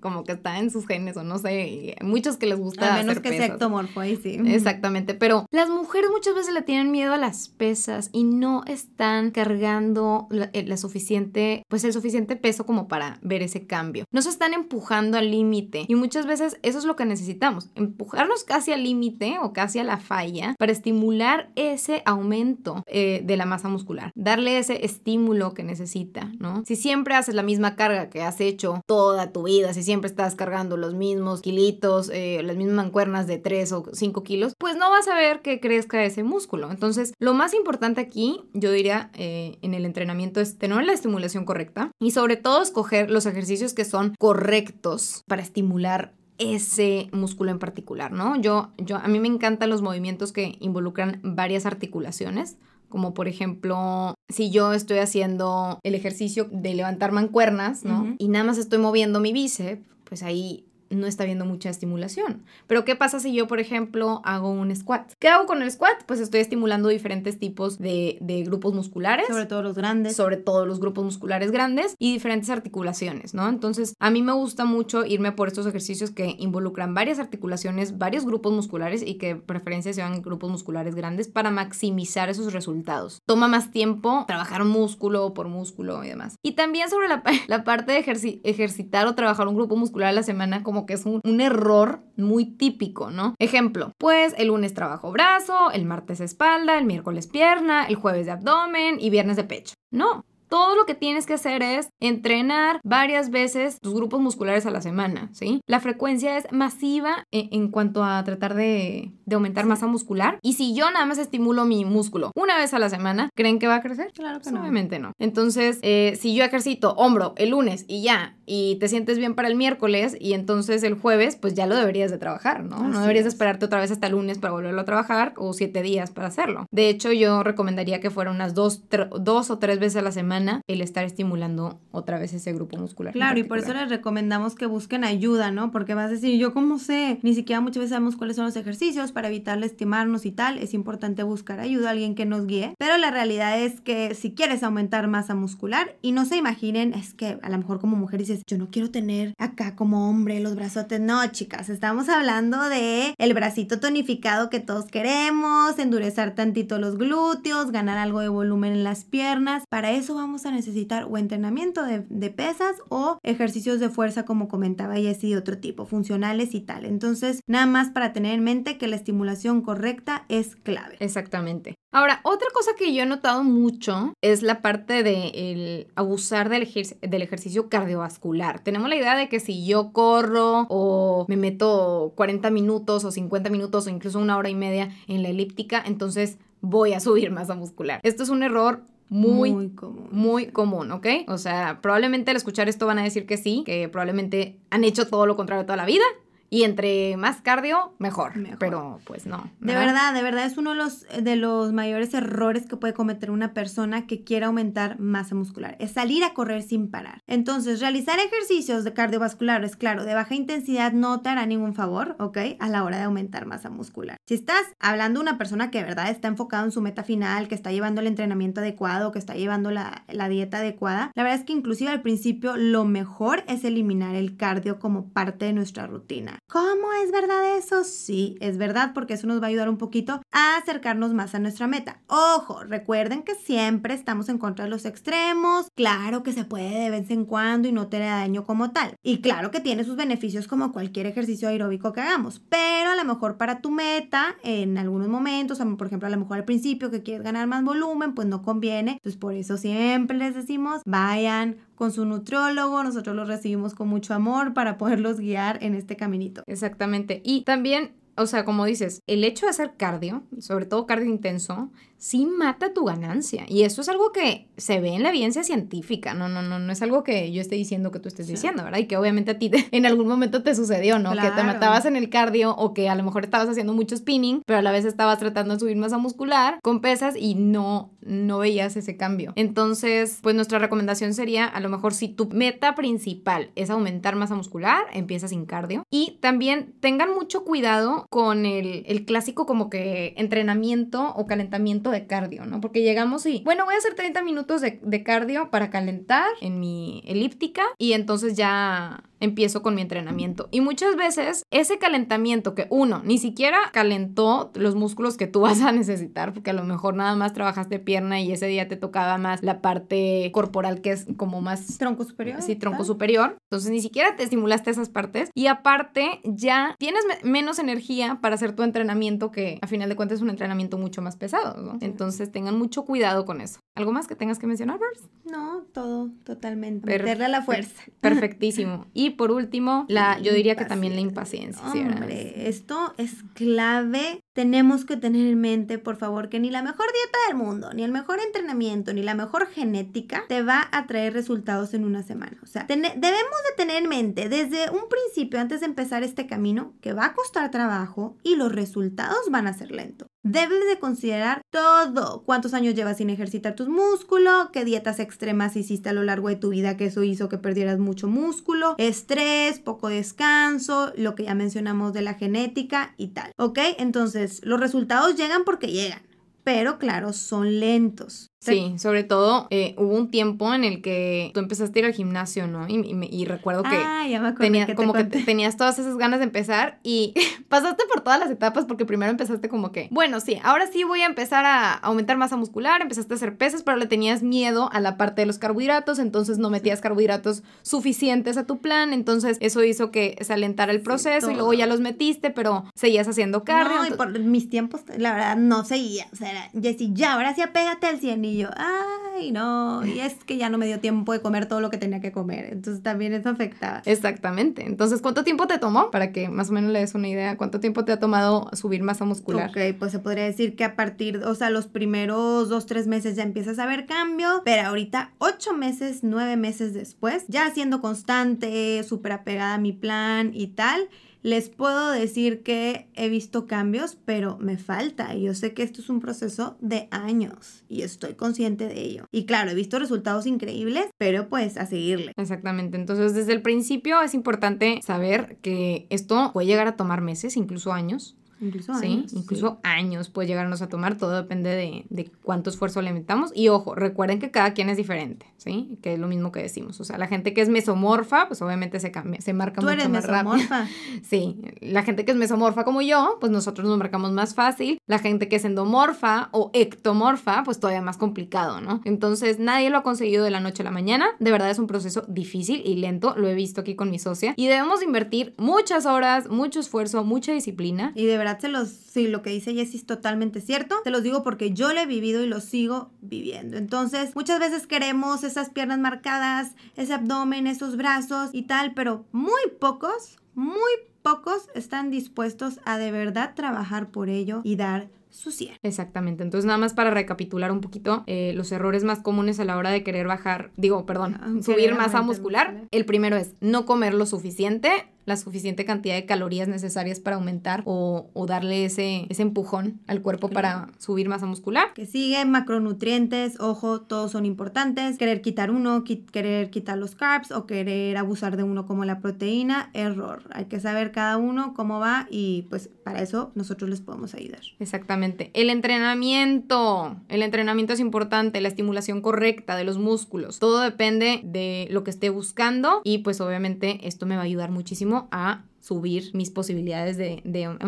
como 0.00 0.24
que 0.24 0.32
está 0.32 0.58
en 0.58 0.70
sus 0.70 0.86
genes 0.86 1.16
o 1.16 1.24
no 1.24 1.38
sé, 1.38 1.96
muchos 2.02 2.36
que 2.36 2.46
les 2.46 2.58
gusta. 2.58 2.94
A 2.94 2.98
menos 2.98 3.20
que 3.20 3.30
sea 3.30 3.46
ectomorfo 3.46 4.00
ahí 4.00 4.16
sí. 4.16 4.38
Exactamente, 4.46 5.14
pero 5.14 5.46
las 5.50 5.68
mujeres 5.68 6.10
muchas 6.10 6.34
veces 6.34 6.54
le 6.54 6.62
tienen 6.62 6.90
miedo 6.90 7.12
a 7.12 7.18
las 7.18 7.48
pesas 7.48 8.10
y 8.12 8.24
no 8.24 8.64
están 8.66 9.30
cargando 9.30 10.26
la, 10.30 10.50
eh, 10.52 10.64
la 10.64 10.76
suficiente, 10.76 11.62
pues 11.68 11.84
el 11.84 11.92
suficiente 11.92 12.36
peso 12.36 12.66
como 12.66 12.88
para 12.88 13.18
ver 13.22 13.42
ese 13.42 13.66
cambio. 13.66 14.04
No 14.12 14.22
se 14.22 14.30
están 14.30 14.54
empujando 14.54 15.18
al 15.18 15.30
límite 15.30 15.84
y 15.88 15.94
muchas 15.94 16.26
veces 16.26 16.58
eso 16.62 16.78
es 16.78 16.84
lo 16.84 16.96
que 16.96 17.04
necesitamos, 17.04 17.70
empujarnos 17.74 18.44
casi 18.44 18.72
al 18.72 18.82
límite 18.82 19.38
o 19.42 19.52
casi 19.52 19.78
a 19.78 19.84
la 19.84 19.98
falla 19.98 20.54
para 20.58 20.72
estimular 20.72 21.50
ese 21.56 22.02
aumento 22.04 22.82
eh, 22.86 23.22
de 23.24 23.36
la 23.36 23.46
masa 23.46 23.68
muscular, 23.68 24.12
darle 24.14 24.58
ese 24.58 24.84
estímulo 24.84 25.54
que 25.54 25.62
necesita, 25.62 25.97
¿no? 26.38 26.62
Si 26.66 26.76
siempre 26.76 27.14
haces 27.14 27.34
la 27.34 27.42
misma 27.42 27.76
carga 27.76 28.10
que 28.10 28.22
has 28.22 28.40
hecho 28.40 28.80
toda 28.86 29.32
tu 29.32 29.44
vida, 29.44 29.74
si 29.74 29.82
siempre 29.82 30.08
estás 30.08 30.34
cargando 30.34 30.76
los 30.76 30.94
mismos 30.94 31.42
kilitos, 31.42 32.10
eh, 32.12 32.40
las 32.42 32.56
mismas 32.56 32.76
mancuernas 32.76 33.26
de 33.26 33.38
3 33.38 33.72
o 33.72 33.84
5 33.92 34.22
kilos, 34.22 34.54
pues 34.58 34.76
no 34.76 34.90
vas 34.90 35.08
a 35.08 35.14
ver 35.14 35.40
que 35.40 35.60
crezca 35.60 36.04
ese 36.04 36.22
músculo. 36.22 36.70
Entonces, 36.70 37.12
lo 37.18 37.34
más 37.34 37.54
importante 37.54 38.00
aquí, 38.00 38.40
yo 38.52 38.70
diría, 38.72 39.10
eh, 39.14 39.58
en 39.62 39.74
el 39.74 39.84
entrenamiento 39.84 40.40
es 40.40 40.58
tener 40.58 40.84
la 40.84 40.92
estimulación 40.92 41.44
correcta 41.44 41.90
y 42.00 42.12
sobre 42.12 42.36
todo 42.36 42.62
escoger 42.62 43.10
los 43.10 43.26
ejercicios 43.26 43.74
que 43.74 43.84
son 43.84 44.14
correctos 44.18 45.22
para 45.26 45.42
estimular 45.42 46.14
ese 46.38 47.08
músculo 47.12 47.50
en 47.50 47.58
particular, 47.58 48.12
¿no? 48.12 48.40
Yo, 48.40 48.70
yo, 48.78 48.96
a 48.96 49.08
mí 49.08 49.18
me 49.18 49.28
encantan 49.28 49.70
los 49.70 49.82
movimientos 49.82 50.32
que 50.32 50.56
involucran 50.60 51.20
varias 51.22 51.66
articulaciones, 51.66 52.56
como 52.88 53.14
por 53.14 53.28
ejemplo, 53.28 54.14
si 54.28 54.50
yo 54.50 54.72
estoy 54.72 54.98
haciendo 54.98 55.78
el 55.82 55.94
ejercicio 55.94 56.48
de 56.50 56.74
levantar 56.74 57.12
mancuernas, 57.12 57.84
¿no? 57.84 58.14
Y 58.18 58.28
nada 58.28 58.44
más 58.44 58.58
estoy 58.58 58.78
moviendo 58.78 59.20
mi 59.20 59.32
bíceps, 59.32 59.82
pues 60.04 60.22
ahí 60.22 60.67
no 60.90 61.06
está 61.06 61.24
viendo 61.24 61.44
mucha 61.44 61.70
estimulación. 61.70 62.44
Pero 62.66 62.84
¿qué 62.84 62.96
pasa 62.96 63.20
si 63.20 63.32
yo, 63.32 63.46
por 63.46 63.60
ejemplo, 63.60 64.20
hago 64.24 64.50
un 64.50 64.74
squat? 64.74 65.12
¿Qué 65.18 65.28
hago 65.28 65.46
con 65.46 65.62
el 65.62 65.70
squat? 65.70 66.04
Pues 66.06 66.20
estoy 66.20 66.40
estimulando 66.40 66.88
diferentes 66.88 67.38
tipos 67.38 67.78
de, 67.78 68.18
grupos 68.46 68.74
musculares. 68.74 69.26
Sobre 69.26 69.46
todo 69.46 69.62
los 69.62 69.74
grandes. 69.74 70.16
Sobre 70.16 70.36
todo 70.36 70.66
los 70.66 70.80
grupos 70.80 71.04
musculares 71.04 71.50
grandes 71.50 71.94
y 71.98 72.12
diferentes 72.12 72.50
articulaciones, 72.50 73.34
¿no? 73.34 73.48
Entonces, 73.48 73.94
a 73.98 74.10
mí 74.10 74.22
me 74.22 74.32
gusta 74.32 74.64
mucho 74.64 75.04
irme 75.04 75.32
por 75.32 75.48
estos 75.48 75.66
ejercicios 75.66 76.10
que 76.10 76.36
involucran 76.38 76.94
varias 76.94 77.18
articulaciones, 77.18 77.98
varios 77.98 78.24
grupos 78.24 78.52
musculares 78.52 79.02
y 79.04 79.14
que 79.14 79.36
preferencia 79.36 79.92
sean 79.92 80.22
grupos 80.22 80.50
musculares 80.50 80.94
grandes 80.94 81.28
para 81.28 81.50
maximizar 81.50 82.28
esos 82.28 82.52
resultados. 82.52 83.22
Toma 83.26 83.48
más 83.48 83.70
tiempo 83.70 84.24
trabajar 84.26 84.64
músculo 84.64 85.34
por 85.34 85.48
músculo 85.48 86.04
y 86.04 86.08
demás. 86.08 86.36
Y 86.42 86.52
también 86.52 86.88
sobre 86.88 87.08
la, 87.08 87.22
la 87.48 87.64
parte 87.64 87.92
de 87.92 87.98
ejercitar 88.44 89.06
o 89.06 89.14
trabajar 89.14 89.48
un 89.48 89.54
grupo 89.54 89.76
muscular 89.76 90.10
a 90.10 90.12
la 90.12 90.22
semana, 90.22 90.62
como 90.62 90.77
que 90.86 90.94
es 90.94 91.06
un, 91.06 91.20
error 91.40 92.00
muy 92.16 92.56
típico, 92.56 93.10
¿no? 93.10 93.34
Ejemplo, 93.38 93.92
pues 93.98 94.34
el 94.38 94.48
lunes 94.48 94.74
trabajo 94.74 95.12
brazo, 95.12 95.70
el 95.70 95.84
martes 95.84 96.20
espalda, 96.20 96.78
el 96.78 96.84
miércoles 96.84 97.28
pierna, 97.28 97.86
el 97.86 97.94
jueves 97.94 98.26
de 98.26 98.32
abdomen 98.32 98.96
y 98.98 99.10
viernes 99.10 99.36
de 99.36 99.44
pecho. 99.44 99.74
No, 99.90 100.24
todo 100.48 100.76
lo 100.76 100.86
que 100.86 100.94
tienes 100.94 101.26
que 101.26 101.34
hacer 101.34 101.62
es 101.62 101.90
entrenar 102.00 102.80
varias 102.84 103.30
veces 103.30 103.78
tus 103.80 103.94
grupos 103.94 104.20
musculares 104.20 104.66
a 104.66 104.70
la 104.70 104.80
semana, 104.80 105.30
¿sí? 105.32 105.60
La 105.66 105.80
frecuencia 105.80 106.36
es 106.36 106.50
masiva 106.52 107.26
en, 107.30 107.70
cuanto 107.70 108.04
a 108.04 108.22
tratar 108.24 108.54
de, 108.54 109.12
aumentar 109.30 109.66
masa 109.66 109.86
muscular. 109.86 110.38
Y 110.42 110.54
si 110.54 110.74
yo 110.74 110.90
nada 110.90 111.04
más 111.06 111.18
estimulo 111.18 111.64
mi 111.64 111.84
músculo 111.84 112.32
una 112.34 112.56
vez 112.56 112.74
a 112.74 112.78
la 112.78 112.88
semana, 112.88 113.30
¿creen 113.34 113.58
que 113.58 113.66
va 113.66 113.76
a 113.76 113.82
crecer? 113.82 114.12
Claro 114.12 114.40
que 114.40 114.50
no. 114.50 114.60
Obviamente 114.60 114.98
no. 114.98 115.12
Entonces, 115.18 115.78
eh, 115.82 116.16
si 116.18 116.34
yo 116.34 116.44
ejercito 116.44 116.94
hombro 116.94 117.34
el 117.36 117.50
lunes 117.50 117.84
y 117.86 118.02
ya, 118.02 118.36
y 118.46 118.76
te 118.76 118.88
sientes 118.88 119.18
bien 119.18 119.34
para 119.34 119.48
el 119.48 119.56
miércoles, 119.56 120.16
y 120.18 120.32
entonces 120.32 120.82
el 120.82 120.94
jueves, 120.94 121.36
pues 121.36 121.54
ya 121.54 121.66
lo 121.66 121.76
deberías 121.76 122.10
de 122.10 122.18
trabajar, 122.18 122.64
¿no? 122.64 122.88
no 122.88 123.00
deberías 123.00 123.26
esperarte 123.26 123.66
otra 123.66 123.80
vez 123.80 123.90
hasta 123.90 124.06
el 124.06 124.14
lunes 124.14 124.38
para 124.38 124.52
volverlo 124.52 124.80
a 124.80 124.84
trabajar 124.84 125.34
o 125.36 125.52
siete 125.52 125.82
días 125.82 126.10
para 126.10 126.28
hacerlo. 126.28 126.66
De 126.70 126.88
hecho, 126.88 127.12
yo 127.12 127.42
recomendaría 127.42 128.00
que 128.00 128.10
fuera 128.10 128.30
unas 128.30 128.54
dos, 128.54 128.82
dos 129.20 129.50
o 129.50 129.58
tres 129.58 129.78
veces 129.78 129.96
a 129.96 130.02
la 130.02 130.12
semana 130.12 130.37
el 130.46 130.80
estar 130.80 131.04
estimulando 131.04 131.80
otra 131.90 132.18
vez 132.18 132.32
ese 132.32 132.52
grupo 132.52 132.78
muscular. 132.78 133.12
Claro, 133.12 133.38
y 133.38 133.44
por 133.44 133.58
eso 133.58 133.72
les 133.72 133.88
recomendamos 133.88 134.54
que 134.54 134.66
busquen 134.66 135.04
ayuda, 135.04 135.50
¿no? 135.50 135.70
Porque 135.70 135.94
vas 135.94 136.06
a 136.06 136.14
decir, 136.14 136.38
yo 136.38 136.52
cómo 136.52 136.78
sé, 136.78 137.18
ni 137.22 137.34
siquiera 137.34 137.60
muchas 137.60 137.78
veces 137.78 137.90
sabemos 137.90 138.16
cuáles 138.16 138.36
son 138.36 138.46
los 138.46 138.56
ejercicios 138.56 139.12
para 139.12 139.28
evitar 139.28 139.58
lastimarnos 139.58 140.26
y 140.26 140.32
tal, 140.32 140.58
es 140.58 140.74
importante 140.74 141.22
buscar 141.22 141.60
ayuda, 141.60 141.90
alguien 141.90 142.14
que 142.14 142.26
nos 142.26 142.46
guíe, 142.46 142.74
pero 142.78 142.96
la 142.98 143.10
realidad 143.10 143.60
es 143.60 143.80
que 143.80 144.14
si 144.14 144.32
quieres 144.32 144.62
aumentar 144.62 145.08
masa 145.08 145.34
muscular 145.34 145.96
y 146.02 146.12
no 146.12 146.24
se 146.24 146.36
imaginen, 146.36 146.94
es 146.94 147.14
que 147.14 147.38
a 147.42 147.50
lo 147.50 147.58
mejor 147.58 147.80
como 147.80 147.96
mujer 147.96 148.20
dices, 148.20 148.42
yo 148.46 148.58
no 148.58 148.68
quiero 148.70 148.90
tener 148.90 149.34
acá 149.38 149.74
como 149.74 150.08
hombre 150.08 150.40
los 150.40 150.54
brazotes, 150.54 151.00
no, 151.00 151.26
chicas, 151.28 151.68
estamos 151.68 152.08
hablando 152.08 152.68
de 152.68 153.14
el 153.18 153.34
bracito 153.34 153.80
tonificado 153.80 154.50
que 154.50 154.60
todos 154.60 154.86
queremos, 154.86 155.78
endurecer 155.78 156.34
tantito 156.34 156.78
los 156.78 156.96
glúteos, 156.96 157.70
ganar 157.70 157.98
algo 157.98 158.20
de 158.20 158.28
volumen 158.28 158.72
en 158.72 158.84
las 158.84 159.04
piernas, 159.04 159.64
para 159.68 159.92
eso 159.92 160.14
vamos 160.14 160.27
vamos 160.28 160.44
a 160.44 160.50
necesitar 160.50 161.06
o 161.08 161.16
entrenamiento 161.16 161.82
de, 161.84 162.30
pesas 162.30 162.76
o 162.90 163.18
ejercicios 163.22 163.80
de 163.80 163.88
fuerza 163.88 164.26
como 164.26 164.46
comentaba 164.46 164.96
Jessie 164.96 165.30
de 165.30 165.38
otro 165.38 165.56
tipo, 165.56 165.86
funcionales 165.86 166.54
y 166.54 166.60
tal. 166.60 166.84
Entonces, 166.84 167.40
nada 167.46 167.64
más 167.64 167.88
para 167.88 168.12
tener 168.12 168.34
en 168.34 168.44
mente 168.44 168.76
que 168.76 168.88
la 168.88 168.96
estimulación 168.96 169.62
correcta 169.62 170.26
es 170.28 170.54
clave. 170.54 170.96
Exactamente. 171.00 171.76
Ahora, 171.92 172.20
otra 172.24 172.46
cosa 172.52 172.72
que 172.76 172.92
yo 172.92 173.04
he 173.04 173.06
notado 173.06 173.42
mucho 173.42 174.12
es 174.20 174.42
la 174.42 174.60
parte 174.60 175.02
de 175.02 175.28
el 175.28 175.86
abusar 175.94 176.50
del, 176.50 176.68
del 177.00 177.22
ejercicio 177.22 177.70
cardiovascular. 177.70 178.60
Tenemos 178.60 178.90
la 178.90 178.96
idea 178.96 179.16
de 179.16 179.30
que 179.30 179.40
si 179.40 179.66
yo 179.66 179.94
corro 179.94 180.66
o 180.68 181.24
me 181.26 181.38
meto 181.38 182.12
40 182.16 182.50
minutos 182.50 183.02
o 183.04 183.10
50 183.10 183.48
minutos 183.48 183.86
o 183.86 183.90
incluso 183.90 184.18
una 184.18 184.36
hora 184.36 184.50
y 184.50 184.54
media 184.54 184.90
en 185.06 185.22
la 185.22 185.30
elíptica, 185.30 185.82
entonces 185.86 186.36
voy 186.60 186.92
a 186.92 187.00
subir 187.00 187.30
masa 187.30 187.54
muscular. 187.54 188.00
Esto 188.02 188.22
es 188.22 188.28
un 188.28 188.42
error 188.42 188.82
muy, 189.08 189.52
muy 189.52 189.70
común. 189.70 190.08
Muy 190.10 190.46
común, 190.46 190.92
¿ok? 190.92 191.06
O 191.28 191.38
sea, 191.38 191.80
probablemente 191.80 192.30
al 192.30 192.36
escuchar 192.36 192.68
esto 192.68 192.86
van 192.86 192.98
a 192.98 193.02
decir 193.02 193.26
que 193.26 193.36
sí, 193.36 193.62
que 193.64 193.88
probablemente 193.88 194.58
han 194.70 194.84
hecho 194.84 195.06
todo 195.06 195.26
lo 195.26 195.36
contrario 195.36 195.64
toda 195.64 195.76
la 195.76 195.86
vida 195.86 196.04
Y 196.50 196.62
entre 196.64 197.16
más 197.16 197.40
cardio, 197.42 197.94
mejor. 197.98 198.36
Mejor. 198.36 198.58
Pero 198.58 199.00
pues 199.04 199.26
no. 199.26 199.50
De 199.60 199.74
verdad, 199.74 200.14
de 200.14 200.22
verdad 200.22 200.46
es 200.46 200.56
uno 200.56 200.70
de 200.70 200.76
los, 200.76 201.06
de 201.08 201.36
los 201.36 201.72
mayores 201.72 202.14
errores 202.14 202.66
que 202.66 202.76
puede 202.76 202.94
cometer 202.94 203.30
una 203.30 203.52
persona 203.52 204.06
que 204.06 204.24
quiera 204.24 204.46
aumentar 204.46 204.98
masa 204.98 205.34
muscular. 205.34 205.76
Es 205.78 205.92
salir 205.92 206.24
a 206.24 206.32
correr 206.32 206.62
sin 206.62 206.90
parar. 206.90 207.22
Entonces, 207.26 207.80
realizar 207.80 208.18
ejercicios 208.18 208.84
de 208.84 208.94
cardiovasculares, 208.94 209.76
claro, 209.76 210.04
de 210.04 210.14
baja 210.14 210.34
intensidad 210.34 210.92
no 210.92 211.20
te 211.20 211.28
hará 211.28 211.44
ningún 211.46 211.74
favor, 211.74 212.16
¿ok? 212.18 212.38
A 212.58 212.68
la 212.68 212.84
hora 212.84 212.98
de 212.98 213.04
aumentar 213.04 213.46
masa 213.46 213.70
muscular. 213.70 214.16
Si 214.26 214.34
estás 214.34 214.62
hablando 214.80 215.20
de 215.20 215.24
una 215.24 215.38
persona 215.38 215.70
que 215.70 215.78
de 215.78 215.84
verdad 215.84 216.10
está 216.10 216.28
enfocada 216.28 216.64
en 216.64 216.72
su 216.72 216.80
meta 216.80 217.02
final, 217.02 217.48
que 217.48 217.54
está 217.54 217.72
llevando 217.72 218.00
el 218.00 218.06
entrenamiento 218.06 218.60
adecuado, 218.60 219.12
que 219.12 219.18
está 219.18 219.34
llevando 219.34 219.70
la, 219.70 220.04
la 220.08 220.28
dieta 220.28 220.58
adecuada, 220.58 221.12
la 221.14 221.22
verdad 221.22 221.40
es 221.40 221.44
que 221.44 221.52
inclusive 221.52 221.90
al 221.90 222.02
principio 222.02 222.56
lo 222.56 222.84
mejor 222.84 223.44
es 223.48 223.64
eliminar 223.64 224.14
el 224.14 224.36
cardio 224.36 224.78
como 224.78 225.08
parte 225.10 225.44
de 225.44 225.52
nuestra 225.52 225.86
rutina. 225.86 226.37
¿Cómo 226.46 226.92
es 227.04 227.10
verdad 227.12 227.56
eso? 227.58 227.84
Sí, 227.84 228.36
es 228.40 228.56
verdad 228.56 228.92
porque 228.94 229.14
eso 229.14 229.26
nos 229.26 229.40
va 229.42 229.46
a 229.46 229.48
ayudar 229.48 229.68
un 229.68 229.76
poquito 229.78 230.22
acercarnos 230.38 231.12
más 231.12 231.34
a 231.34 231.38
nuestra 231.38 231.66
meta. 231.66 232.00
Ojo, 232.06 232.62
recuerden 232.64 233.22
que 233.22 233.34
siempre 233.34 233.94
estamos 233.94 234.28
en 234.28 234.38
contra 234.38 234.64
de 234.64 234.70
los 234.70 234.84
extremos. 234.84 235.68
Claro 235.74 236.22
que 236.22 236.32
se 236.32 236.44
puede 236.44 236.78
de 236.78 236.90
vez 236.90 237.10
en 237.10 237.24
cuando 237.24 237.68
y 237.68 237.72
no 237.72 237.88
te 237.88 237.98
da 237.98 238.20
daño 238.20 238.44
como 238.44 238.70
tal. 238.70 238.94
Y 239.02 239.20
claro 239.20 239.50
que 239.50 239.60
tiene 239.60 239.84
sus 239.84 239.96
beneficios 239.96 240.48
como 240.48 240.72
cualquier 240.72 241.06
ejercicio 241.06 241.48
aeróbico 241.48 241.92
que 241.92 242.00
hagamos. 242.00 242.40
Pero 242.48 242.90
a 242.90 242.96
lo 242.96 243.04
mejor 243.04 243.36
para 243.36 243.60
tu 243.60 243.70
meta, 243.70 244.36
en 244.42 244.78
algunos 244.78 245.08
momentos, 245.08 245.58
por 245.58 245.86
ejemplo, 245.86 246.06
a 246.06 246.10
lo 246.10 246.18
mejor 246.18 246.38
al 246.38 246.44
principio 246.44 246.90
que 246.90 247.02
quieres 247.02 247.22
ganar 247.22 247.46
más 247.46 247.64
volumen, 247.64 248.14
pues 248.14 248.28
no 248.28 248.42
conviene. 248.42 248.92
Entonces 248.92 249.18
por 249.18 249.34
eso 249.34 249.56
siempre 249.56 250.16
les 250.16 250.34
decimos, 250.34 250.82
vayan 250.84 251.56
con 251.74 251.92
su 251.92 252.04
nutriólogo, 252.04 252.82
nosotros 252.82 253.14
los 253.14 253.28
recibimos 253.28 253.74
con 253.74 253.88
mucho 253.88 254.12
amor 254.12 254.52
para 254.52 254.78
poderlos 254.78 255.20
guiar 255.20 255.62
en 255.62 255.74
este 255.74 255.96
caminito. 255.96 256.42
Exactamente. 256.46 257.22
Y 257.24 257.42
también 257.42 257.92
o 258.18 258.26
sea, 258.26 258.44
como 258.44 258.64
dices, 258.64 259.02
el 259.06 259.24
hecho 259.24 259.46
de 259.46 259.50
hacer 259.50 259.74
cardio, 259.76 260.24
sobre 260.40 260.66
todo 260.66 260.86
cardio 260.86 261.08
intenso, 261.08 261.70
sí 261.98 262.26
mata 262.26 262.72
tu 262.72 262.84
ganancia. 262.84 263.44
Y 263.48 263.62
eso 263.62 263.80
es 263.80 263.88
algo 263.88 264.12
que 264.12 264.48
se 264.56 264.80
ve 264.80 264.94
en 264.94 265.02
la 265.02 265.10
evidencia 265.10 265.42
científica. 265.42 266.14
No, 266.14 266.28
no, 266.28 266.42
no, 266.42 266.58
no 266.58 266.72
es 266.72 266.80
algo 266.80 267.02
que 267.02 267.32
yo 267.32 267.40
esté 267.40 267.56
diciendo 267.56 267.90
que 267.90 267.98
tú 267.98 268.08
estés 268.08 268.28
diciendo, 268.28 268.64
¿verdad? 268.64 268.78
Y 268.78 268.86
que 268.86 268.96
obviamente 268.96 269.32
a 269.32 269.38
ti 269.38 269.50
en 269.72 269.86
algún 269.86 270.08
momento 270.08 270.42
te 270.42 270.54
sucedió, 270.54 270.98
¿no? 270.98 271.10
Que 271.10 271.30
te 271.30 271.42
matabas 271.42 271.84
en 271.84 271.96
el 271.96 272.08
cardio 272.08 272.54
o 272.56 272.72
que 272.72 272.88
a 272.88 272.94
lo 272.94 273.02
mejor 273.02 273.24
estabas 273.24 273.48
haciendo 273.48 273.74
mucho 273.74 273.96
spinning, 273.96 274.42
pero 274.46 274.60
a 274.60 274.62
la 274.62 274.72
vez 274.72 274.84
estabas 274.84 275.18
tratando 275.18 275.54
de 275.54 275.60
subir 275.60 275.76
masa 275.76 275.98
muscular 275.98 276.60
con 276.62 276.80
pesas 276.80 277.16
y 277.16 277.34
no, 277.34 277.92
no 278.00 278.38
veías 278.38 278.76
ese 278.76 278.96
cambio. 278.96 279.32
Entonces, 279.36 280.20
pues 280.22 280.34
nuestra 280.34 280.58
recomendación 280.58 281.14
sería, 281.14 281.46
a 281.46 281.60
lo 281.60 281.68
mejor 281.68 281.94
si 281.94 282.08
tu 282.08 282.28
meta 282.28 282.74
principal 282.74 283.50
es 283.56 283.70
aumentar 283.70 284.14
masa 284.14 284.34
muscular, 284.34 284.84
empieza 284.92 285.26
sin 285.26 285.46
cardio. 285.46 285.84
Y 285.90 286.18
también 286.20 286.74
tengan 286.80 287.12
mucho 287.12 287.44
cuidado 287.44 288.06
con 288.10 288.46
el, 288.46 288.84
el 288.86 289.04
clásico 289.04 289.46
como 289.46 289.68
que 289.68 290.14
entrenamiento 290.16 291.12
o 291.14 291.26
calentamiento 291.26 291.87
de 291.90 292.06
cardio, 292.06 292.44
¿no? 292.46 292.60
Porque 292.60 292.82
llegamos 292.82 293.26
y, 293.26 293.42
bueno, 293.44 293.64
voy 293.64 293.74
a 293.74 293.78
hacer 293.78 293.94
30 293.94 294.22
minutos 294.22 294.60
de, 294.60 294.80
de 294.82 295.02
cardio 295.02 295.50
para 295.50 295.70
calentar 295.70 296.28
en 296.40 296.60
mi 296.60 297.02
elíptica 297.06 297.62
y 297.78 297.92
entonces 297.92 298.36
ya 298.36 299.04
empiezo 299.20 299.62
con 299.62 299.74
mi 299.74 299.82
entrenamiento. 299.82 300.48
Y 300.50 300.60
muchas 300.60 300.96
veces 300.96 301.42
ese 301.50 301.78
calentamiento 301.78 302.54
que 302.54 302.66
uno 302.70 303.02
ni 303.04 303.18
siquiera 303.18 303.58
calentó 303.72 304.50
los 304.54 304.74
músculos 304.74 305.16
que 305.16 305.26
tú 305.26 305.40
vas 305.42 305.60
a 305.62 305.72
necesitar, 305.72 306.32
porque 306.32 306.50
a 306.50 306.54
lo 306.54 306.64
mejor 306.64 306.94
nada 306.94 307.14
más 307.16 307.32
trabajaste 307.32 307.78
pierna 307.78 308.20
y 308.20 308.32
ese 308.32 308.46
día 308.46 308.68
te 308.68 308.76
tocaba 308.76 309.18
más 309.18 309.42
la 309.42 309.60
parte 309.60 310.30
corporal 310.32 310.80
que 310.80 310.92
es 310.92 311.06
como 311.16 311.40
más... 311.40 311.78
Tronco 311.78 312.04
superior. 312.04 312.42
Sí, 312.42 312.56
tronco 312.56 312.84
superior. 312.84 313.36
Entonces 313.50 313.70
ni 313.70 313.80
siquiera 313.80 314.16
te 314.16 314.22
estimulaste 314.22 314.70
esas 314.70 314.88
partes 314.88 315.30
y 315.34 315.46
aparte 315.46 316.20
ya 316.24 316.74
tienes 316.78 317.02
menos 317.22 317.58
energía 317.58 318.18
para 318.20 318.34
hacer 318.34 318.54
tu 318.54 318.62
entrenamiento 318.62 319.30
que 319.30 319.58
a 319.62 319.66
final 319.66 319.88
de 319.88 319.96
cuentas 319.96 320.16
es 320.16 320.22
un 320.22 320.30
entrenamiento 320.30 320.78
mucho 320.78 321.02
más 321.02 321.16
pesado, 321.16 321.62
¿no? 321.62 321.78
Entonces 321.80 322.30
tengan 322.30 322.58
mucho 322.58 322.84
cuidado 322.84 323.24
con 323.24 323.40
eso. 323.40 323.60
¿Algo 323.74 323.92
más 323.92 324.06
que 324.06 324.16
tengas 324.16 324.38
que 324.38 324.46
mencionar, 324.46 324.78
Bers? 324.78 325.08
No, 325.24 325.62
todo, 325.72 326.10
totalmente. 326.24 326.86
Meterle 326.86 327.26
a 327.26 327.28
la 327.28 327.42
fuerza. 327.42 327.82
Perfectísimo. 328.00 328.86
Y 328.92 329.07
por 329.10 329.30
último, 329.30 329.86
la, 329.88 330.18
yo 330.18 330.32
diría 330.32 330.56
que 330.56 330.64
también 330.64 330.94
la 330.94 331.00
impaciencia. 331.00 331.62
Hombre, 331.64 332.48
esto 332.48 332.94
es 332.96 333.24
clave. 333.34 334.20
Tenemos 334.32 334.84
que 334.84 334.96
tener 334.96 335.26
en 335.26 335.40
mente, 335.40 335.78
por 335.78 335.96
favor, 335.96 336.28
que 336.28 336.38
ni 336.38 336.50
la 336.50 336.62
mejor 336.62 336.86
dieta 336.92 337.18
del 337.28 337.36
mundo, 337.36 337.72
ni 337.74 337.82
el 337.82 337.90
mejor 337.90 338.20
entrenamiento, 338.20 338.92
ni 338.92 339.02
la 339.02 339.14
mejor 339.14 339.46
genética 339.46 340.24
te 340.28 340.42
va 340.42 340.68
a 340.70 340.86
traer 340.86 341.12
resultados 341.12 341.74
en 341.74 341.84
una 341.84 342.02
semana. 342.02 342.38
O 342.42 342.46
sea, 342.46 342.64
debemos 342.68 343.02
de 343.02 343.56
tener 343.56 343.82
en 343.82 343.88
mente 343.88 344.28
desde 344.28 344.70
un 344.70 344.88
principio, 344.88 345.40
antes 345.40 345.60
de 345.60 345.66
empezar 345.66 346.02
este 346.02 346.26
camino, 346.26 346.74
que 346.80 346.92
va 346.92 347.06
a 347.06 347.14
costar 347.14 347.50
trabajo 347.50 348.16
y 348.22 348.36
los 348.36 348.52
resultados 348.52 349.30
van 349.30 349.46
a 349.46 349.54
ser 349.54 349.70
lentos. 349.70 350.07
Debes 350.30 350.68
de 350.68 350.78
considerar 350.78 351.40
todo. 351.48 352.22
¿Cuántos 352.26 352.52
años 352.52 352.74
llevas 352.74 352.98
sin 352.98 353.08
ejercitar 353.08 353.54
tus 353.54 353.68
músculos? 353.68 354.50
¿Qué 354.52 354.66
dietas 354.66 355.00
extremas 355.00 355.56
hiciste 355.56 355.88
a 355.88 355.94
lo 355.94 356.02
largo 356.02 356.28
de 356.28 356.36
tu 356.36 356.50
vida 356.50 356.76
que 356.76 356.84
eso 356.84 357.02
hizo 357.02 357.30
que 357.30 357.38
perdieras 357.38 357.78
mucho 357.78 358.08
músculo? 358.08 358.74
Estrés, 358.76 359.58
poco 359.58 359.88
descanso, 359.88 360.92
lo 360.96 361.14
que 361.14 361.24
ya 361.24 361.34
mencionamos 361.34 361.94
de 361.94 362.02
la 362.02 362.12
genética 362.12 362.92
y 362.98 363.08
tal. 363.08 363.32
¿Ok? 363.38 363.58
Entonces, 363.78 364.42
los 364.44 364.60
resultados 364.60 365.16
llegan 365.16 365.44
porque 365.46 365.68
llegan. 365.68 366.02
Pero 366.44 366.78
claro, 366.78 367.14
son 367.14 367.58
lentos. 367.58 368.30
Sí, 368.40 368.74
sobre 368.78 369.02
todo 369.02 369.48
eh, 369.50 369.74
hubo 369.78 369.94
un 369.96 370.10
tiempo 370.10 370.54
en 370.54 370.62
el 370.62 370.80
que 370.80 371.32
tú 371.34 371.40
empezaste 371.40 371.78
a 371.78 371.80
ir 371.80 371.86
al 371.86 371.92
gimnasio, 371.92 372.46
¿no? 372.46 372.66
Y, 372.68 373.24
recuerdo 373.24 373.64
que, 373.64 373.76
ah, 373.76 374.06
ya 374.08 374.20
me 374.20 374.32
tenía, 374.32 374.74
como 374.76 374.92
que 374.92 375.04
tenías 375.04 375.56
todas 375.56 375.78
esas 375.78 375.96
ganas 375.96 376.20
de 376.20 376.24
empezar 376.24 376.78
y 376.84 377.14
pasaste 377.48 377.82
por 377.92 378.02
todas 378.02 378.20
las 378.20 378.30
etapas 378.30 378.64
porque 378.64 378.86
primero 378.86 379.10
empezaste 379.10 379.48
como 379.48 379.72
que, 379.72 379.88
bueno, 379.90 380.20
sí, 380.20 380.38
ahora 380.44 380.68
sí 380.68 380.84
voy 380.84 381.00
a 381.00 381.06
empezar 381.06 381.44
a 381.44 381.74
aumentar 381.74 382.16
masa 382.16 382.36
muscular, 382.36 382.80
empezaste 382.80 383.12
a 383.12 383.16
hacer 383.16 383.36
pesas, 383.36 383.64
pero 383.64 383.76
le 383.76 383.86
tenías 383.86 384.22
miedo 384.22 384.70
a 384.72 384.80
la 384.80 384.96
parte 384.96 385.22
de 385.22 385.26
los 385.26 385.38
carbohidratos, 385.38 385.98
entonces 385.98 386.38
no 386.38 386.48
metías 386.48 386.80
carbohidratos 386.80 387.42
suficientes 387.62 388.36
a 388.36 388.46
tu 388.46 388.58
plan, 388.60 388.92
entonces 388.92 389.38
eso 389.40 389.64
hizo 389.64 389.90
que 389.90 390.16
se 390.20 390.32
alentara 390.32 390.70
el 390.70 390.80
proceso 390.80 391.30
y 391.30 391.34
luego 391.34 391.54
ya 391.54 391.66
los 391.66 391.80
metiste, 391.80 392.30
pero 392.30 392.64
seguías 392.74 393.08
haciendo 393.08 393.42
cardio. 393.42 393.82
No, 393.82 393.86
y 393.86 393.90
por 393.90 394.16
mis 394.20 394.48
tiempos, 394.48 394.82
la 394.96 395.12
verdad, 395.12 395.36
no 395.36 395.64
seguía, 395.64 396.06
o 396.12 396.16
sea, 396.16 396.50
Jessy, 396.60 396.90
ya, 396.92 397.14
ahora 397.14 397.34
sí 397.34 397.42
apégate 397.42 397.88
al 397.88 397.98
100 397.98 398.27
y 398.28 398.38
yo, 398.38 398.48
ay, 398.56 399.32
no, 399.32 399.84
y 399.84 400.00
es 400.00 400.14
que 400.24 400.36
ya 400.36 400.48
no 400.48 400.58
me 400.58 400.66
dio 400.66 400.80
tiempo 400.80 401.12
de 401.12 401.20
comer 401.20 401.46
todo 401.46 401.60
lo 401.60 401.70
que 401.70 401.78
tenía 401.78 402.00
que 402.00 402.12
comer. 402.12 402.52
Entonces 402.52 402.82
también 402.82 403.12
eso 403.12 403.28
afectaba. 403.28 403.82
Exactamente. 403.84 404.64
Entonces, 404.64 405.02
¿cuánto 405.02 405.24
tiempo 405.24 405.46
te 405.46 405.58
tomó? 405.58 405.90
Para 405.90 406.12
que 406.12 406.28
más 406.28 406.50
o 406.50 406.52
menos 406.52 406.70
le 406.70 406.80
des 406.80 406.94
una 406.94 407.08
idea, 407.08 407.36
¿cuánto 407.36 407.60
tiempo 407.60 407.84
te 407.84 407.92
ha 407.92 407.98
tomado 407.98 408.48
subir 408.52 408.82
masa 408.82 409.04
muscular? 409.04 409.50
Ok, 409.50 409.76
pues 409.78 409.92
se 409.92 409.98
podría 409.98 410.24
decir 410.24 410.56
que 410.56 410.64
a 410.64 410.76
partir, 410.76 411.18
o 411.18 411.34
sea, 411.34 411.50
los 411.50 411.66
primeros 411.66 412.48
dos, 412.48 412.66
tres 412.66 412.86
meses 412.86 413.16
ya 413.16 413.22
empiezas 413.22 413.58
a 413.58 413.66
ver 413.66 413.86
cambio, 413.86 414.42
pero 414.44 414.68
ahorita 414.68 415.12
ocho 415.18 415.54
meses, 415.54 416.00
nueve 416.02 416.36
meses 416.36 416.74
después, 416.74 417.24
ya 417.28 417.50
siendo 417.50 417.80
constante, 417.80 418.82
súper 418.84 419.12
apegada 419.12 419.54
a 419.54 419.58
mi 419.58 419.72
plan 419.72 420.30
y 420.32 420.48
tal, 420.48 420.88
les 421.22 421.48
puedo 421.48 421.90
decir 421.90 422.42
que 422.42 422.88
he 422.94 423.08
visto 423.08 423.46
cambios, 423.46 423.98
pero 424.04 424.38
me 424.38 424.56
falta. 424.56 425.14
Y 425.14 425.22
yo 425.22 425.34
sé 425.34 425.52
que 425.52 425.62
esto 425.62 425.80
es 425.80 425.90
un 425.90 426.00
proceso 426.00 426.56
de 426.60 426.88
años 426.90 427.64
y 427.68 427.82
estoy 427.82 428.14
consciente 428.18 428.68
de 428.68 428.80
ello. 428.82 429.06
Y 429.10 429.24
claro, 429.24 429.50
he 429.50 429.54
visto 429.54 429.78
resultados 429.78 430.26
increíbles, 430.26 430.88
pero 430.98 431.30
pues 431.30 431.56
a 431.56 431.64
seguirle. 431.64 432.12
Exactamente. 432.16 432.76
Entonces, 432.76 433.14
desde 433.14 433.32
el 433.32 433.40
principio 433.40 434.02
es 434.02 434.12
importante 434.12 434.80
saber 434.84 435.38
que 435.40 435.86
esto 435.88 436.32
puede 436.34 436.46
llegar 436.46 436.66
a 436.66 436.76
tomar 436.76 437.00
meses, 437.00 437.38
incluso 437.38 437.72
años. 437.72 438.16
Incluso 438.40 438.72
años. 438.72 439.12
incluso 439.12 439.58
años 439.62 440.08
puede 440.08 440.28
llegarnos 440.28 440.62
a 440.62 440.68
tomar, 440.68 440.96
todo 440.96 441.16
depende 441.16 441.50
de, 441.50 441.84
de, 441.90 442.10
cuánto 442.22 442.50
esfuerzo 442.50 442.82
le 442.82 442.92
metamos. 442.92 443.32
Y 443.34 443.48
ojo, 443.48 443.74
recuerden 443.74 444.18
que 444.18 444.30
cada 444.30 444.52
quien 444.54 444.68
es 444.68 444.76
diferente, 444.76 445.26
¿sí? 445.36 445.78
Que 445.82 445.94
es 445.94 445.98
lo 445.98 446.08
mismo 446.08 446.32
que 446.32 446.40
decimos. 446.40 446.80
O 446.80 446.84
sea, 446.84 446.98
la 446.98 447.06
gente 447.06 447.34
que 447.34 447.40
es 447.40 447.48
mesomorfa, 447.48 448.28
pues 448.28 448.40
obviamente 448.42 448.80
se 448.80 448.90
cambia, 448.90 449.20
se 449.20 449.32
marca 449.32 449.60
mucho 449.60 449.72
eres 449.72 449.88
más 449.88 450.06
mesomorfa? 450.06 450.66
Sí, 451.02 451.40
la 451.60 451.82
gente 451.82 452.04
que 452.04 452.12
es 452.12 452.16
mesomorfa 452.16 452.64
como 452.64 452.82
yo, 452.82 453.18
pues 453.20 453.32
nosotros 453.32 453.66
nos 453.68 453.78
marcamos 453.78 454.12
más 454.12 454.34
fácil. 454.34 454.80
La 454.86 454.98
gente 454.98 455.28
que 455.28 455.36
es 455.36 455.44
endomorfa 455.44 456.28
o 456.32 456.50
ectomorfa, 456.54 457.42
pues 457.44 457.60
todavía 457.60 457.82
más 457.82 457.96
complicado, 457.96 458.60
¿no? 458.60 458.80
Entonces, 458.84 459.38
nadie 459.38 459.70
lo 459.70 459.78
ha 459.78 459.82
conseguido 459.82 460.24
de 460.24 460.30
la 460.30 460.40
noche 460.40 460.62
a 460.62 460.64
la 460.64 460.70
mañana. 460.70 461.06
De 461.18 461.30
verdad 461.30 461.50
es 461.50 461.58
un 461.58 461.66
proceso 461.66 462.04
difícil 462.08 462.62
y 462.64 462.76
lento, 462.76 463.14
lo 463.16 463.28
he 463.28 463.34
visto 463.34 463.60
aquí 463.60 463.74
con 463.74 463.90
mi 463.90 463.98
socia. 463.98 464.34
Y 464.36 464.46
debemos 464.46 464.82
invertir 464.82 465.34
muchas 465.38 465.86
horas, 465.86 466.28
mucho 466.28 466.60
esfuerzo, 466.60 467.04
mucha 467.04 467.32
disciplina. 467.32 467.92
Y 467.94 468.06
de 468.06 468.18
verdad 468.18 468.27
se 468.38 468.48
los, 468.48 468.68
sí, 468.68 469.08
lo 469.08 469.22
que 469.22 469.30
dice 469.30 469.54
Jessie 469.54 469.78
es 469.78 469.86
totalmente 469.86 470.40
cierto. 470.40 470.76
Se 470.84 470.90
los 470.90 471.02
digo 471.02 471.22
porque 471.22 471.52
yo 471.52 471.72
lo 471.72 471.80
he 471.80 471.86
vivido 471.86 472.22
y 472.22 472.26
lo 472.26 472.40
sigo 472.40 472.90
viviendo. 473.00 473.56
Entonces, 473.56 474.14
muchas 474.16 474.40
veces 474.40 474.66
queremos 474.66 475.24
esas 475.24 475.50
piernas 475.50 475.78
marcadas, 475.78 476.52
ese 476.76 476.94
abdomen, 476.94 477.46
esos 477.46 477.76
brazos 477.76 478.30
y 478.32 478.42
tal, 478.42 478.74
pero 478.74 479.04
muy 479.12 479.40
pocos, 479.60 480.16
muy 480.34 480.72
pocos 481.02 481.48
están 481.54 481.90
dispuestos 481.90 482.60
a 482.64 482.78
de 482.78 482.90
verdad 482.90 483.34
trabajar 483.34 483.90
por 483.90 484.08
ello 484.08 484.40
y 484.44 484.56
dar 484.56 484.88
su 485.10 485.30
100. 485.30 485.56
Exactamente. 485.62 486.22
Entonces, 486.22 486.46
nada 486.46 486.58
más 486.58 486.74
para 486.74 486.90
recapitular 486.90 487.50
un 487.50 487.60
poquito, 487.60 488.04
eh, 488.06 488.32
los 488.34 488.52
errores 488.52 488.84
más 488.84 489.00
comunes 489.00 489.40
a 489.40 489.44
la 489.44 489.56
hora 489.56 489.70
de 489.70 489.82
querer 489.82 490.06
bajar, 490.06 490.50
digo, 490.56 490.86
perdón, 490.86 491.42
subir 491.42 491.74
masa 491.74 492.02
muscular. 492.02 492.62
El 492.70 492.84
primero 492.84 493.16
es 493.16 493.34
no 493.40 493.66
comer 493.66 493.94
lo 493.94 494.06
suficiente 494.06 494.86
la 495.08 495.16
suficiente 495.16 495.64
cantidad 495.64 495.94
de 495.94 496.06
calorías 496.06 496.48
necesarias 496.48 497.00
para 497.00 497.16
aumentar 497.16 497.62
o, 497.64 498.10
darle 498.28 498.66
ese, 498.66 499.06
ese 499.08 499.22
empujón 499.22 499.80
al 499.86 500.02
cuerpo 500.02 500.28
para 500.28 500.68
subir 500.78 501.08
masa 501.08 501.26
muscular. 501.26 501.72
Que 501.74 501.86
sigue 501.86 502.24
macronutrientes, 502.24 503.40
ojo, 503.40 503.80
todos 503.80 504.12
son 504.12 504.26
importantes. 504.26 504.98
Querer 504.98 505.22
quitar 505.22 505.50
uno, 505.50 505.82
querer 505.84 506.50
quitar 506.50 506.76
los 506.76 506.94
carbs 506.94 507.32
o 507.32 507.46
querer 507.46 507.96
abusar 507.96 508.36
de 508.36 508.42
uno 508.42 508.66
como 508.66 508.84
la 508.84 509.00
proteína, 509.00 509.70
error. 509.72 510.24
Hay 510.30 510.44
que 510.44 510.60
saber 510.60 510.92
cada 510.92 511.16
uno 511.16 511.54
cómo 511.54 511.80
va 511.80 512.06
y 512.10 512.42
pues 512.50 512.68
para 512.84 513.02
eso 513.02 513.32
nosotros 513.34 513.70
les 513.70 513.80
podemos 513.80 514.14
ayudar. 514.14 514.40
Exactamente. 514.60 515.30
El 515.34 515.50
entrenamiento. 515.50 516.96
El 517.08 517.22
entrenamiento 517.22 517.72
es 517.72 517.80
importante, 517.80 518.40
la 518.40 518.48
estimulación 518.48 519.00
correcta 519.00 519.56
de 519.56 519.64
los 519.64 519.78
músculos. 519.78 520.38
Todo 520.38 520.60
depende 520.60 521.20
de 521.24 521.66
lo 521.70 521.82
que 521.84 521.90
esté 521.90 522.10
buscando 522.10 522.82
y 522.84 522.98
pues 522.98 523.20
obviamente 523.20 523.86
esto 523.86 524.04
me 524.04 524.16
va 524.16 524.22
a 524.22 524.24
ayudar 524.24 524.50
muchísimo 524.50 524.97
a 525.12 525.38
subir 525.60 526.10
mis 526.14 526.30
posibilidades 526.30 526.96
de, 526.96 527.22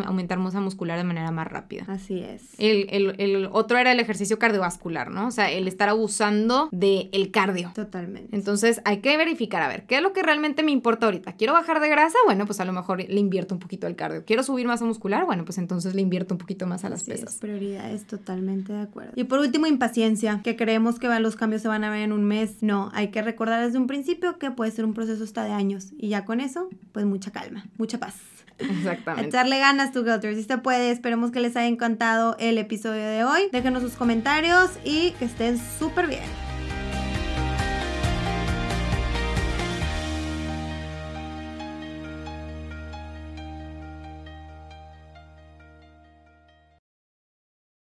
aumentar 0.07 0.39
masa 0.39 0.61
muscular 0.61 0.99
de 0.99 1.05
manera 1.05 1.31
más 1.31 1.47
rápida. 1.47 1.85
Así 1.89 2.21
es. 2.21 2.43
El, 2.59 3.49
otro 3.53 3.79
era 3.79 3.93
el 3.93 4.01
ejercicio 4.01 4.39
cardiovascular, 4.39 5.11
¿no? 5.11 5.29
O 5.29 5.31
sea, 5.31 5.51
el 5.51 5.69
estar 5.69 5.89
abusando 5.89 6.69
del 6.73 7.09
el 7.13 7.31
cardio. 7.31 7.73
Totalmente. 7.75 8.35
Entonces 8.35 8.81
hay 8.85 8.99
que 8.99 9.17
verificar, 9.17 9.63
a 9.63 9.69
ver, 9.69 9.85
¿qué 9.87 9.97
es 9.97 10.03
lo 10.03 10.13
que 10.13 10.23
realmente 10.23 10.63
me 10.63 10.71
importa 10.73 11.07
ahorita? 11.07 11.35
¿Quiero 11.35 11.53
bajar 11.53 11.81
de 11.81 11.89
grasa? 11.89 12.19
Bueno, 12.27 12.47
pues 12.47 12.61
a 12.61 12.65
lo 12.65 12.73
mejor 12.73 12.99
le 12.99 13.21
invierto 13.21 13.55
un 13.55 13.61
poquito 13.61 13.87
al 13.87 13.97
cardio. 13.97 14.25
¿Quiero 14.25 14.43
subir 14.43 14.67
masa 14.67 14.85
muscular? 14.85 15.27
Bueno, 15.27 15.45
pues 15.45 15.59
entonces 15.59 15.95
le 15.95 16.03
invierto 16.03 16.35
un 16.35 16.39
poquito 16.39 16.67
más 16.67 16.85
a 16.85 16.89
las 16.89 17.03
Así 17.03 17.11
pesas. 17.11 17.35
Es, 17.35 17.41
prioridades, 17.41 18.07
totalmente 18.07 18.73
de 18.73 18.81
acuerdo. 18.81 19.13
Y 19.17 19.25
por 19.25 19.41
último, 19.41 19.67
impaciencia, 19.67 20.41
que 20.43 20.57
creemos 20.57 20.99
que 20.99 21.09
los 21.21 21.37
cambios 21.37 21.63
se 21.63 21.69
van 21.69 21.85
a 21.85 21.91
ver 21.91 22.03
en 22.03 22.13
un 22.13 22.25
mes. 22.25 22.63
No, 22.63 22.91
hay 22.95 23.09
que 23.09 23.23
recordar 23.23 23.65
desde 23.65 23.79
un 23.79 23.87
principio 23.87 24.39
que 24.39 24.51
puede 24.51 24.71
ser 24.71 24.85
un 24.85 24.95
proceso 24.95 25.25
hasta 25.25 25.45
de 25.45 25.53
años. 25.53 25.93
Y 25.99 26.09
ya 26.09 26.25
con 26.25 26.41
eso, 26.41 26.69
pues 26.93 27.05
mucha 27.05 27.31
calma, 27.31 27.67
mucha 27.79 27.90
paz. 27.99 28.15
Exactamente. 28.59 29.29
Echarle 29.29 29.59
ganas, 29.59 29.93
tu 29.93 30.05
Guilters. 30.05 30.37
Si 30.37 30.45
se 30.45 30.59
puede, 30.59 30.91
esperemos 30.91 31.31
que 31.31 31.41
les 31.41 31.57
haya 31.57 31.67
encantado 31.67 32.37
el 32.39 32.59
episodio 32.59 33.07
de 33.07 33.25
hoy. 33.25 33.49
Déjenos 33.53 33.83
sus 33.83 33.95
comentarios 33.95 34.71
y 34.85 35.13
que 35.13 35.25
estén 35.25 35.59
súper 35.79 36.07
bien. 36.07 36.50